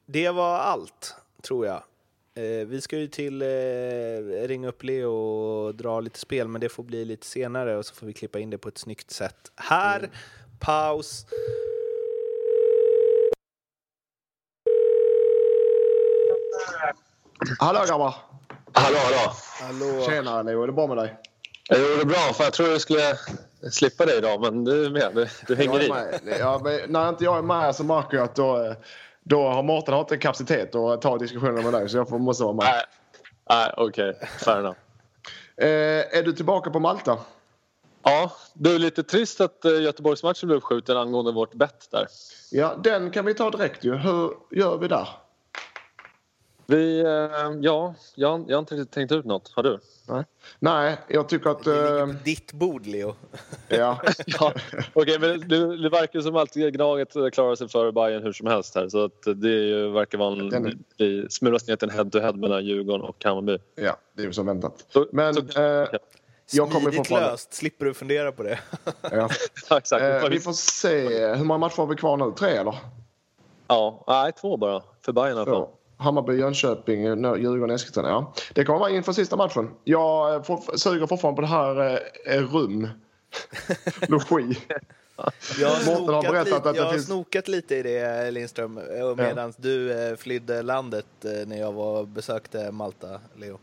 [0.07, 1.83] det var allt tror jag.
[2.35, 6.69] Eh, vi ska ju till eh, ringa upp Leo och dra lite spel, men det
[6.69, 9.53] får bli lite senare och så får vi klippa in det på ett snyggt sätt.
[9.57, 10.11] Här, mm.
[10.61, 11.27] paus.
[17.59, 18.15] Hallå grabbar!
[18.79, 19.33] Hallå, hallå!
[19.61, 20.03] hallå.
[20.07, 21.17] Tjena Leo, är det bra med dig?
[21.71, 22.33] Jo, det är bra.
[22.35, 23.19] För jag tror jag skulle
[23.71, 25.11] slippa dig idag, men du är med.
[25.15, 25.89] Du, du hänger i.
[26.39, 28.75] Ja, när inte jag är med så märker jag att då,
[29.23, 32.65] då har Mårten inte kapacitet att ta diskussionen med dig så jag måste vara med.
[32.65, 32.85] Nej,
[33.51, 34.11] Nej okej.
[34.11, 34.29] Okay.
[34.39, 34.77] Fair enough.
[35.57, 37.19] Eh, är du tillbaka på Malta?
[38.03, 42.07] Ja, det är lite trist att eh, Göteborgsmatchen blev uppskjuten angående vårt bett där.
[42.51, 43.95] Ja, den kan vi ta direkt ju.
[43.95, 45.09] Hur gör vi där?
[46.71, 47.07] Vi, eh,
[47.61, 49.53] ja, jag, jag har inte riktigt tänkt ut något.
[49.55, 49.79] Har du?
[50.09, 50.25] Nej,
[50.59, 51.65] Nej jag tycker att...
[51.65, 53.15] Det ligger på ditt bord, Leo.
[53.69, 54.01] Ja.
[54.27, 54.53] ja.
[54.73, 58.47] Okej, okay, men det, det verkar som att Gnaget klarar sig före Bayern hur som
[58.47, 58.89] helst här.
[58.89, 60.49] Så att det ju, verkar vara en...
[60.49, 60.63] Den...
[60.63, 63.59] Ner till en head-to-head mellan Djurgården och Hammarby.
[63.75, 64.87] Ja, det är ju som väntat.
[64.89, 65.35] Så, men...
[65.35, 65.99] Så, eh, okay.
[66.53, 68.59] Jag kommer Smidigt löst, slipper du fundera på det.
[69.01, 69.29] ja.
[69.79, 69.93] Exakt.
[69.93, 71.27] Eh, vi får se.
[71.35, 72.33] Hur många matcher har vi kvar nu?
[72.39, 72.75] Tre eller?
[73.67, 74.83] Ja, nej två bara.
[75.05, 75.69] För Bayern i alla fall.
[75.99, 78.09] Hammarby, Jönköping, Djurgården, Eskilstuna.
[78.09, 78.33] Ja.
[78.55, 79.71] Det kommer vara inför sista matchen.
[79.85, 82.89] Jag eh, får, suger fortfarande på det här eh, rum.
[84.09, 84.59] Logi.
[85.61, 87.07] Jag har, har lite, jag har finns...
[87.07, 88.75] snokat lite i det Lindström
[89.17, 89.53] medan ja.
[89.57, 93.59] du eh, flydde landet eh, när jag var besökte Malta, Leo.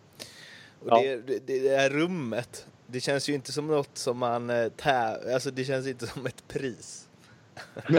[0.80, 1.02] Och ja.
[1.02, 5.34] det, det, det här rummet, det känns ju inte som något som man eh, tä...
[5.34, 7.08] Alltså det känns inte som ett pris.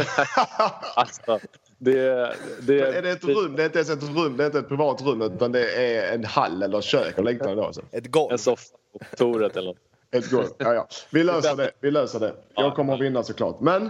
[0.95, 1.41] alltså,
[1.79, 3.57] det, det, är det ett rum?
[3.57, 6.15] Det är inte ens ett rum, det är inte ett privat rum utan det är
[6.15, 7.63] en hall eller kök och liknande.
[7.63, 8.33] Då, Ett golv?
[8.33, 9.77] En soffa på kontoret eller något.
[10.11, 10.89] Ett golv, ja, ja.
[11.11, 11.71] Vi löser det.
[11.81, 12.35] Vi löser det.
[12.55, 13.61] Jag kommer att vinna såklart.
[13.61, 13.83] Men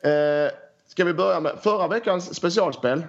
[0.00, 0.52] eh,
[0.86, 3.02] ska vi börja med förra veckans specialspel?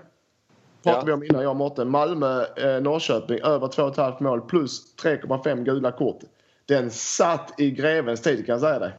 [0.83, 1.05] Pratade ja.
[1.05, 1.89] vi om innan jag och Mårten.
[1.89, 6.19] Malmö, eh, Norrköping över 2,5 mål plus 3,5 gula kort.
[6.65, 8.93] Den satt i grevens tid kan jag säga det.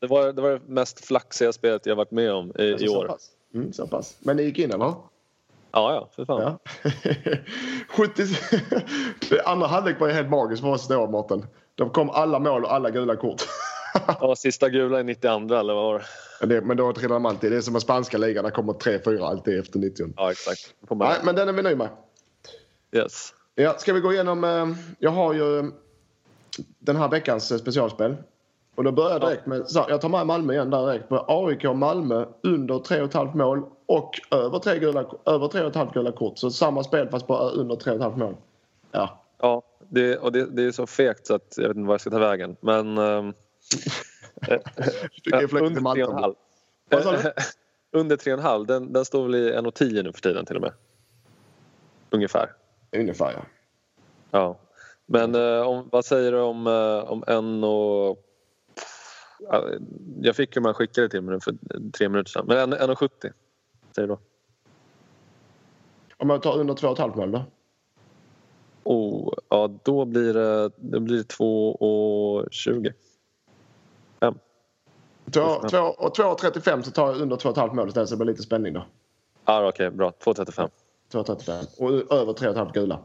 [0.00, 2.88] Det var det, var det mest flaxiga spelet jag varit med om i, alltså, i
[2.88, 3.06] år.
[3.06, 3.30] Pass.
[3.56, 4.16] Mm, så pass.
[4.20, 4.84] Men det gick in eller?
[4.84, 5.00] Ja,
[5.72, 6.42] ja, för fan.
[6.42, 6.58] Ja.
[7.88, 8.24] 70...
[9.44, 11.46] Andra halvlek var ju helt magisk för oss då, Mårten.
[11.74, 13.42] Då kom alla mål och alla gula kort.
[14.20, 16.04] ja, sista gula i 92 eller vad var
[16.40, 16.46] det?
[16.46, 17.52] det men då trillar de alltid.
[17.52, 18.44] Det är som i spanska ligan.
[18.44, 20.06] Där kommer 3-4 alltid efter 90.
[20.16, 20.74] Ja, exakt.
[20.90, 21.88] Nej, men den är vi nöjda med.
[22.92, 23.34] Yes.
[23.54, 24.44] Ja, ska vi gå igenom...
[24.44, 24.66] Eh,
[24.98, 25.70] jag har ju
[26.78, 28.16] den här veckans specialspel.
[28.76, 31.08] Och då börjar jag direkt med, jag tar med Malmö igen där direkt.
[31.08, 36.38] På AIK Malmö under 3,5 mål och över 3,5 gula, över gula kort.
[36.38, 38.36] Så samma spel fast bara under 3,5 mål.
[38.92, 39.22] Ja.
[39.38, 42.00] Ja, det, och det, det, är så fegt så att jag vet inte var jag
[42.00, 42.56] ska ta vägen.
[42.60, 42.98] Men...
[44.48, 44.60] Ähm,
[45.32, 46.34] under 3,5.
[47.92, 50.72] under 3,5 den, den står väl i 1,10 nu för tiden till och med.
[52.10, 52.52] Ungefär.
[52.96, 53.40] Ungefär ja.
[54.30, 54.56] Ja.
[55.06, 58.25] Men om, vad säger du om, äh, om en och
[60.20, 61.54] jag fick ju man skickade till mig för
[61.92, 62.44] tre minuter sedan.
[62.46, 63.08] Men 1,70
[63.94, 64.18] säger du då?
[66.16, 67.44] Om jag tar under 2,5 mål då?
[68.84, 72.92] Oh, ja, då blir det, det blir 2,20.
[74.20, 74.34] 5.
[75.26, 78.84] 2,35 så tar jag under 2,5 mål istället så det blir lite spänning då.
[79.44, 80.10] Ah, Okej, okay, bra.
[80.10, 80.70] 2,35.
[81.12, 83.00] 2,35 och över 3,5 gula.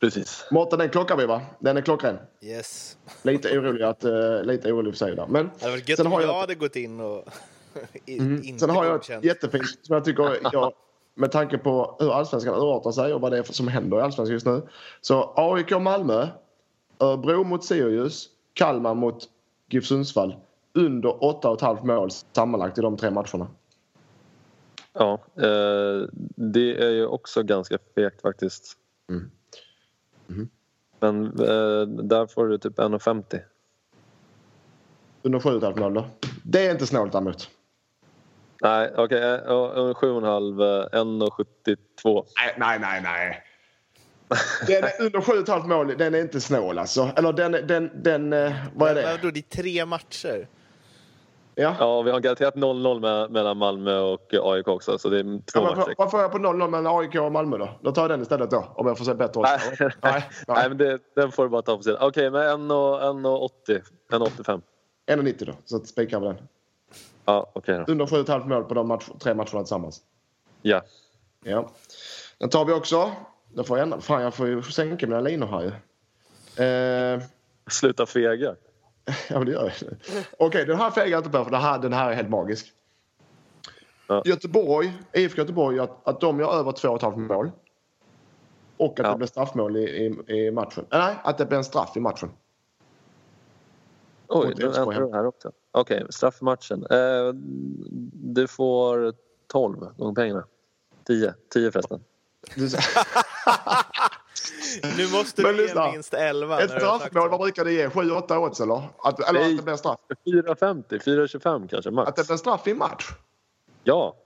[0.00, 0.46] Precis.
[0.50, 1.42] Mårten, den klockar vi va?
[1.58, 2.18] Den är klockren.
[2.42, 2.98] Yes.
[3.22, 5.26] Lite orolig, att, uh, lite orolig för sig där.
[5.26, 7.24] Men det hade varit gött om jag, jag hade gått in och
[8.06, 8.58] mm.
[8.58, 10.72] Sen har jag ett jättefint som jag tycker jag,
[11.14, 14.32] med tanke på hur allsvenskan urartar sig och vad det är som händer i allsvenskan
[14.32, 14.62] just nu.
[15.00, 16.28] Så AIK Malmö,
[16.98, 19.28] Örebro mot Sirius, Kalmar mot
[19.68, 20.36] GIF Sundsvall.
[20.74, 23.46] Under 8,5 mål sammanlagt i de tre matcherna.
[24.92, 28.76] Ja, eh, det är ju också ganska fegt faktiskt.
[29.08, 29.30] Mm.
[30.30, 30.48] Mm.
[31.00, 33.40] Men eh, där får du typ 1,50.
[35.22, 36.06] Under 7,5 mål då?
[36.42, 37.50] Det är inte snålt däremot.
[38.62, 39.02] Nej, okej.
[39.02, 39.46] Okay.
[39.48, 42.24] 7,5, 1,72.
[42.36, 43.02] Nej, nej, nej.
[43.02, 43.42] nej.
[44.66, 47.10] Den är under 7,5 mål, den är inte snål alltså.
[47.16, 49.02] Eller den, den, den eh, vad är det?
[49.02, 50.48] Vadå, det är tre matcher?
[51.60, 51.76] Ja.
[51.78, 54.98] ja, vi har garanterat 0-0 mellan Malmö och AIK också.
[54.98, 55.94] Så det är två ja, matcher.
[55.98, 57.68] Vad får jag på 0-0 mellan AIK och Malmö då?
[57.82, 58.72] Då tar jag den istället då.
[58.74, 60.24] Om jag får se bättre nej, nej, nej.
[60.48, 61.98] nej, men det, den får du bara ta på sidan.
[62.00, 63.50] Okej, okay, men 1,80.
[64.10, 64.60] 1,85.
[65.06, 65.52] 1,90 då.
[65.64, 66.36] Så spikar vi den.
[67.24, 70.02] Ja, okej okay Under 7,5 mål på de match, tre matcherna tillsammans.
[70.62, 70.82] Ja.
[71.44, 71.70] Ja.
[72.38, 73.10] Den tar vi också.
[73.54, 74.00] Då får jag ändra.
[74.00, 75.72] Fan, jag får ju sänka mina linor här ju.
[76.64, 77.20] Eh...
[77.70, 78.54] Sluta fega.
[79.04, 79.72] Ja, men det gör jag.
[79.72, 82.72] Okej, okay, den här fegar jag inte på för här, den här är helt magisk.
[84.06, 84.22] Ja.
[84.24, 87.50] Göteborg, IFK Göteborg, att, att de gör över 2,5 mål.
[88.76, 89.12] Och att ja.
[89.12, 90.84] det blir straffmål i, i, i, matchen.
[90.90, 92.30] Nej, att det blir en straff i matchen.
[94.28, 95.52] Oj, du ändrar det här också.
[95.72, 96.86] Okej, okay, straffmatchen.
[96.90, 97.32] Eh,
[98.12, 99.14] du får
[99.46, 100.44] 12 gånger pengarna.
[101.04, 101.34] 10.
[101.52, 102.04] 10 förresten.
[104.96, 106.60] nu måste du ge minst 11.
[106.60, 107.88] Ett straffmål, vad brukar det ge?
[107.88, 108.82] 7-8 odds eller?
[108.98, 109.98] Att, eller Nej, att det blir straff?
[110.26, 112.08] 4,50, 4,25 kanske max.
[112.08, 113.08] Att det blir straff i match?
[113.84, 114.16] Ja.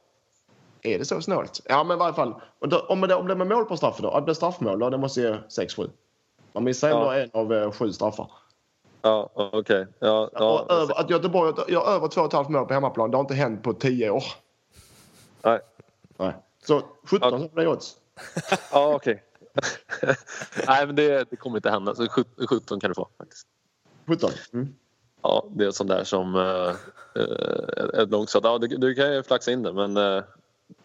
[0.82, 1.60] Är det så snålt?
[1.64, 2.34] Ja, men i varje fall.
[2.58, 4.10] Om det, om det är mål på straffen då?
[4.10, 4.90] Att det blir straffmål då?
[4.90, 5.90] Det måste ge 6-7.
[6.52, 7.14] Man missar ändå ja.
[7.14, 8.30] en av eh, sju straffar.
[9.02, 9.58] Ja, okej.
[9.60, 9.86] Okay.
[9.98, 10.66] Ja, ja.
[10.68, 14.10] Över, att Göteborg gör över 2,5 mål på hemmaplan, det har inte hänt på 10
[14.10, 14.24] år.
[15.42, 15.60] Nej.
[16.16, 16.32] Nej.
[16.64, 17.48] Så 17 ja.
[17.52, 17.96] blir odds.
[18.72, 19.12] ja, okej.
[19.12, 19.18] Okay.
[20.66, 21.94] Nej, men det, det, kommer inte hända.
[21.94, 22.08] Så
[22.48, 23.46] 17 kan du få faktiskt.
[24.06, 24.30] 17?
[24.52, 24.74] Mm.
[25.22, 26.74] Ja, det är sånt där som uh,
[27.18, 28.44] uh, ett långsatt.
[28.44, 29.96] Ja, du, du, kan ju flaxa in det, men...
[29.96, 30.24] Uh,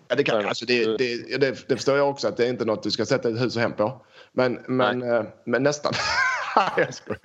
[0.08, 2.66] ja, det, kan, alltså det, det, det, det, förstår jag också att det är inte
[2.66, 4.06] något du ska sätta ett hus och hem på.
[4.32, 5.00] Men, men,
[5.44, 5.94] men nästan.
[6.78, 7.22] jag skojar.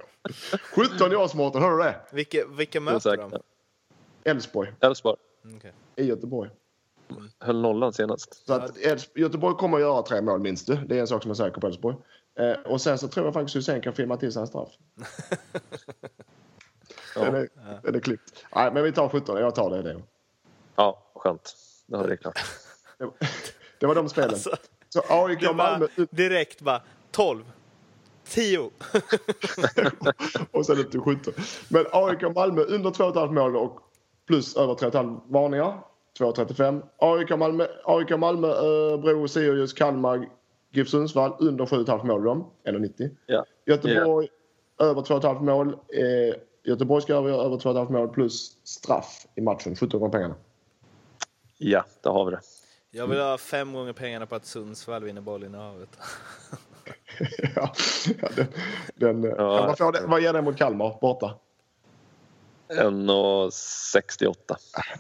[0.74, 2.00] 17 i års Mårten, hör du det?
[2.12, 3.40] Vilka, vilka möter de?
[4.24, 4.72] Elfsborg.
[4.80, 5.16] Elfsborg.
[5.56, 5.72] Okay.
[5.96, 6.50] I Göteborg.
[7.40, 8.46] Höll nollan senast.
[8.46, 8.76] Så att
[9.14, 10.66] Göteborg kommer att göra tre mål minst.
[10.66, 10.74] du.
[10.74, 11.96] Det är en sak som är säker på Elfsborg.
[12.38, 14.68] Eh, och sen så tror jag faktiskt Hysén kan filma till sig en straff.
[17.14, 17.48] Den är,
[17.82, 18.44] den är klippt.
[18.54, 19.36] Nej, men vi tar 17.
[19.36, 19.82] Jag tar det.
[19.82, 20.02] det.
[20.76, 21.56] Ja, skönt.
[21.86, 22.38] Då har vi det klart.
[22.98, 23.10] Det,
[23.78, 24.30] det var de spelen.
[24.30, 24.56] Alltså,
[24.88, 27.44] så AIK och Malmö direkt bara 12,
[28.28, 28.58] 10.
[30.50, 31.34] och sen upp till 17.
[31.68, 33.80] Men AIK och Malmö under 2,5 mål och
[34.26, 35.78] plus över 3,5 varningar.
[36.18, 36.82] 2,35.
[36.98, 40.28] AIK Malmö, AIK Malmö Örebro, Sirius, Kalmar,
[40.70, 42.46] GIF Sundsvall under 7,5 mål de.
[42.64, 43.10] 1,90.
[43.26, 43.44] Ja.
[43.66, 44.28] Göteborg
[44.80, 45.68] över 2,5 mål.
[45.72, 49.76] Eh, Göteborg ska över, över 2,5 mål plus straff i matchen.
[49.76, 50.34] 17 gånger pengarna.
[51.58, 52.40] ja, där har vi det.
[52.90, 55.98] Jag vill ha fem gånger pengarna på att Sundsvall vinner bollinnehavet.
[57.56, 57.72] ja,
[58.22, 58.46] ja, den,
[58.94, 59.66] den, ja.
[59.66, 61.34] vad, får det, vad ger det mot Kalmar borta?
[62.68, 64.34] 1,68.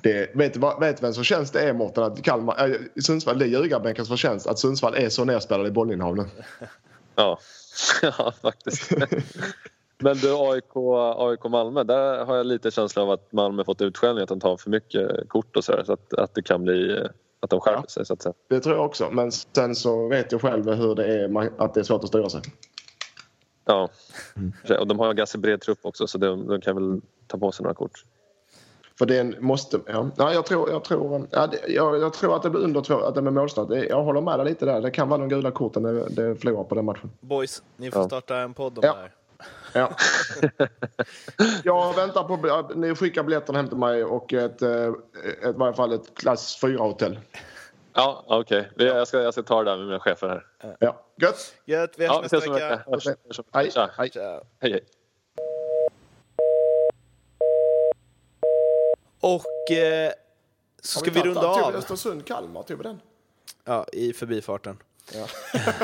[0.02, 2.04] Det, vet, vet vem som känns det är Mårten?
[2.04, 6.16] Att Kalmar, äh, Sundsvall, det är ljugarbänkens förtjänst att Sundsvall är så nerspelade i bollinnehav
[6.16, 6.24] nu.
[7.14, 7.38] Ja,
[8.02, 8.90] ja faktiskt.
[9.98, 10.76] Men du, AIK,
[11.16, 14.56] AIK Malmö, där har jag lite känsla av att Malmö fått utskällning att de tar
[14.56, 15.84] för mycket kort och sådär.
[15.84, 17.06] Så att, att det kan bli
[17.40, 17.88] att de skärper Ja.
[17.88, 18.34] sig så att säga.
[18.48, 19.10] Det tror jag också.
[19.10, 22.28] Men sen så vet jag själv hur det är, att det är svårt att styra
[22.28, 22.40] sig.
[23.64, 23.88] Ja,
[24.78, 27.52] och de har en ganska bred trupp också så de, de kan väl ta på
[27.52, 28.04] sig några kort.
[28.98, 29.80] För det måste...
[29.86, 30.10] Ja.
[30.16, 33.14] Nej, jag, tror, jag, tror, ja, jag, jag tror att det blir under två, att
[33.14, 33.68] det blir.
[33.68, 34.80] Det- Jag håller med dig lite där.
[34.80, 37.10] Det kan vara de gula korten det, det förlorar på den matchen.
[37.20, 38.06] Boys, ni får Ja.
[38.08, 38.92] starta en podd om Ja.
[38.94, 39.12] det här.
[39.72, 39.90] Ja.
[41.64, 42.68] jag väntar på...
[42.74, 44.92] Ni skickar biljetterna hem till mig och ett, eh, ett,
[45.44, 47.18] i varje fall ett klass 4-hotell.
[47.94, 48.70] Ja, okej.
[48.76, 50.76] Vi- Jag, ska, jag ska ta det där med mina chefer här.
[50.80, 51.04] Ja.
[51.20, 51.54] Gött!
[51.64, 53.90] Gött, vi Ja, hörs vi nästa vecka.
[53.96, 54.10] Hej,
[54.60, 54.80] hej.
[59.24, 60.12] Och eh,
[60.82, 61.74] så ska vi runda av.
[61.74, 63.00] Östersund, Kalmar, tog vi den?
[63.64, 64.78] Ja, i förbifarten.
[65.12, 65.26] Ja.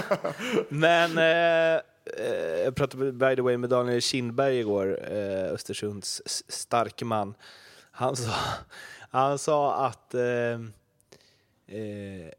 [0.69, 1.81] Men eh,
[2.27, 7.35] eh, jag pratade by the way med Daniel Kindberg igår, eh, Östersunds starke man.
[7.91, 8.33] Han sa,
[9.11, 10.53] han sa att eh,
[11.67, 12.31] eh,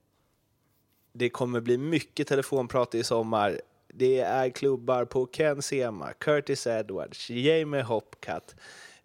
[1.14, 3.62] det kommer bli mycket telefonprat i sommar.
[3.88, 8.56] Det är klubbar på Ken Sema, Curtis Edwards, Jamie Hopcat,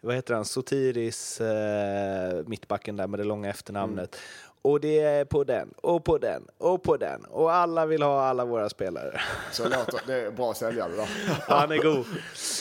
[0.01, 4.14] vad heter han, Sotiris, eh, mittbacken där med det långa efternamnet.
[4.14, 4.45] Mm.
[4.66, 7.24] Och det är på den, och på den, och på den.
[7.24, 9.20] Och alla vill ha alla våra spelare.
[9.52, 11.04] Så låter, det är bra säljare då.
[11.54, 12.04] Han är god.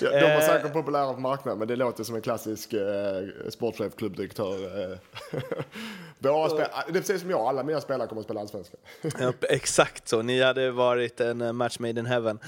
[0.02, 0.40] De var Eh.
[0.48, 2.82] säkert populära på marknaden men det låter som en klassisk eh,
[3.50, 4.82] sportchef, klubbdirektör.
[4.92, 4.98] Eh.
[6.20, 8.80] Våra spel, det är precis som jag, alla mina spelare kommer att spela allsvenskan.
[9.20, 10.22] Ja, exakt så.
[10.22, 12.40] Ni hade varit en eh, match made in heaven.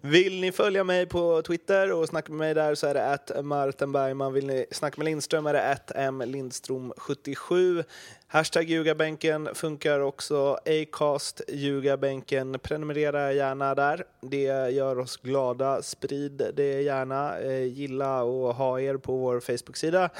[0.00, 3.44] Vill ni följa mig på Twitter och snacka med mig där så är det att
[3.44, 4.32] Martin Bergman.
[4.32, 7.84] Vill ni snacka med Lindström är det att M Lindström77.
[8.28, 10.58] Hashtag ljugarbänken funkar också.
[10.66, 12.58] Acast ljugarbänken.
[12.62, 14.04] Prenumerera gärna där.
[14.22, 15.82] Det gör oss glada.
[15.82, 17.38] Sprid det gärna.
[17.38, 20.10] Eh, gilla och ha er på vår Facebook-sida.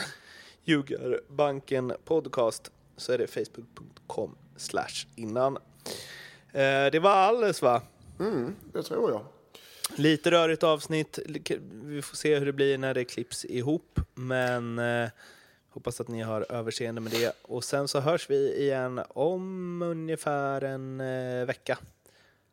[0.65, 5.57] Ljugarbanken podcast så är det facebook.com slash innan.
[6.53, 7.83] Eh, det var alldeles va?
[8.21, 9.25] Mm, det tror jag.
[9.97, 11.19] Lite rörigt avsnitt.
[11.85, 14.01] Vi får se hur det blir när det klipps ihop.
[14.15, 15.09] Men eh,
[15.77, 17.37] hoppas att ni har överseende med det.
[17.43, 21.79] Och sen så hörs vi igen om ungefär en eh, vecka.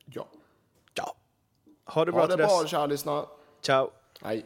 [0.06, 0.28] Ja.
[0.94, 1.16] Ja.
[1.86, 2.72] Ha det bra Ha det till bra dess.
[2.72, 3.26] kära lyssnare.
[3.62, 3.92] Ciao.
[4.22, 4.46] Hej.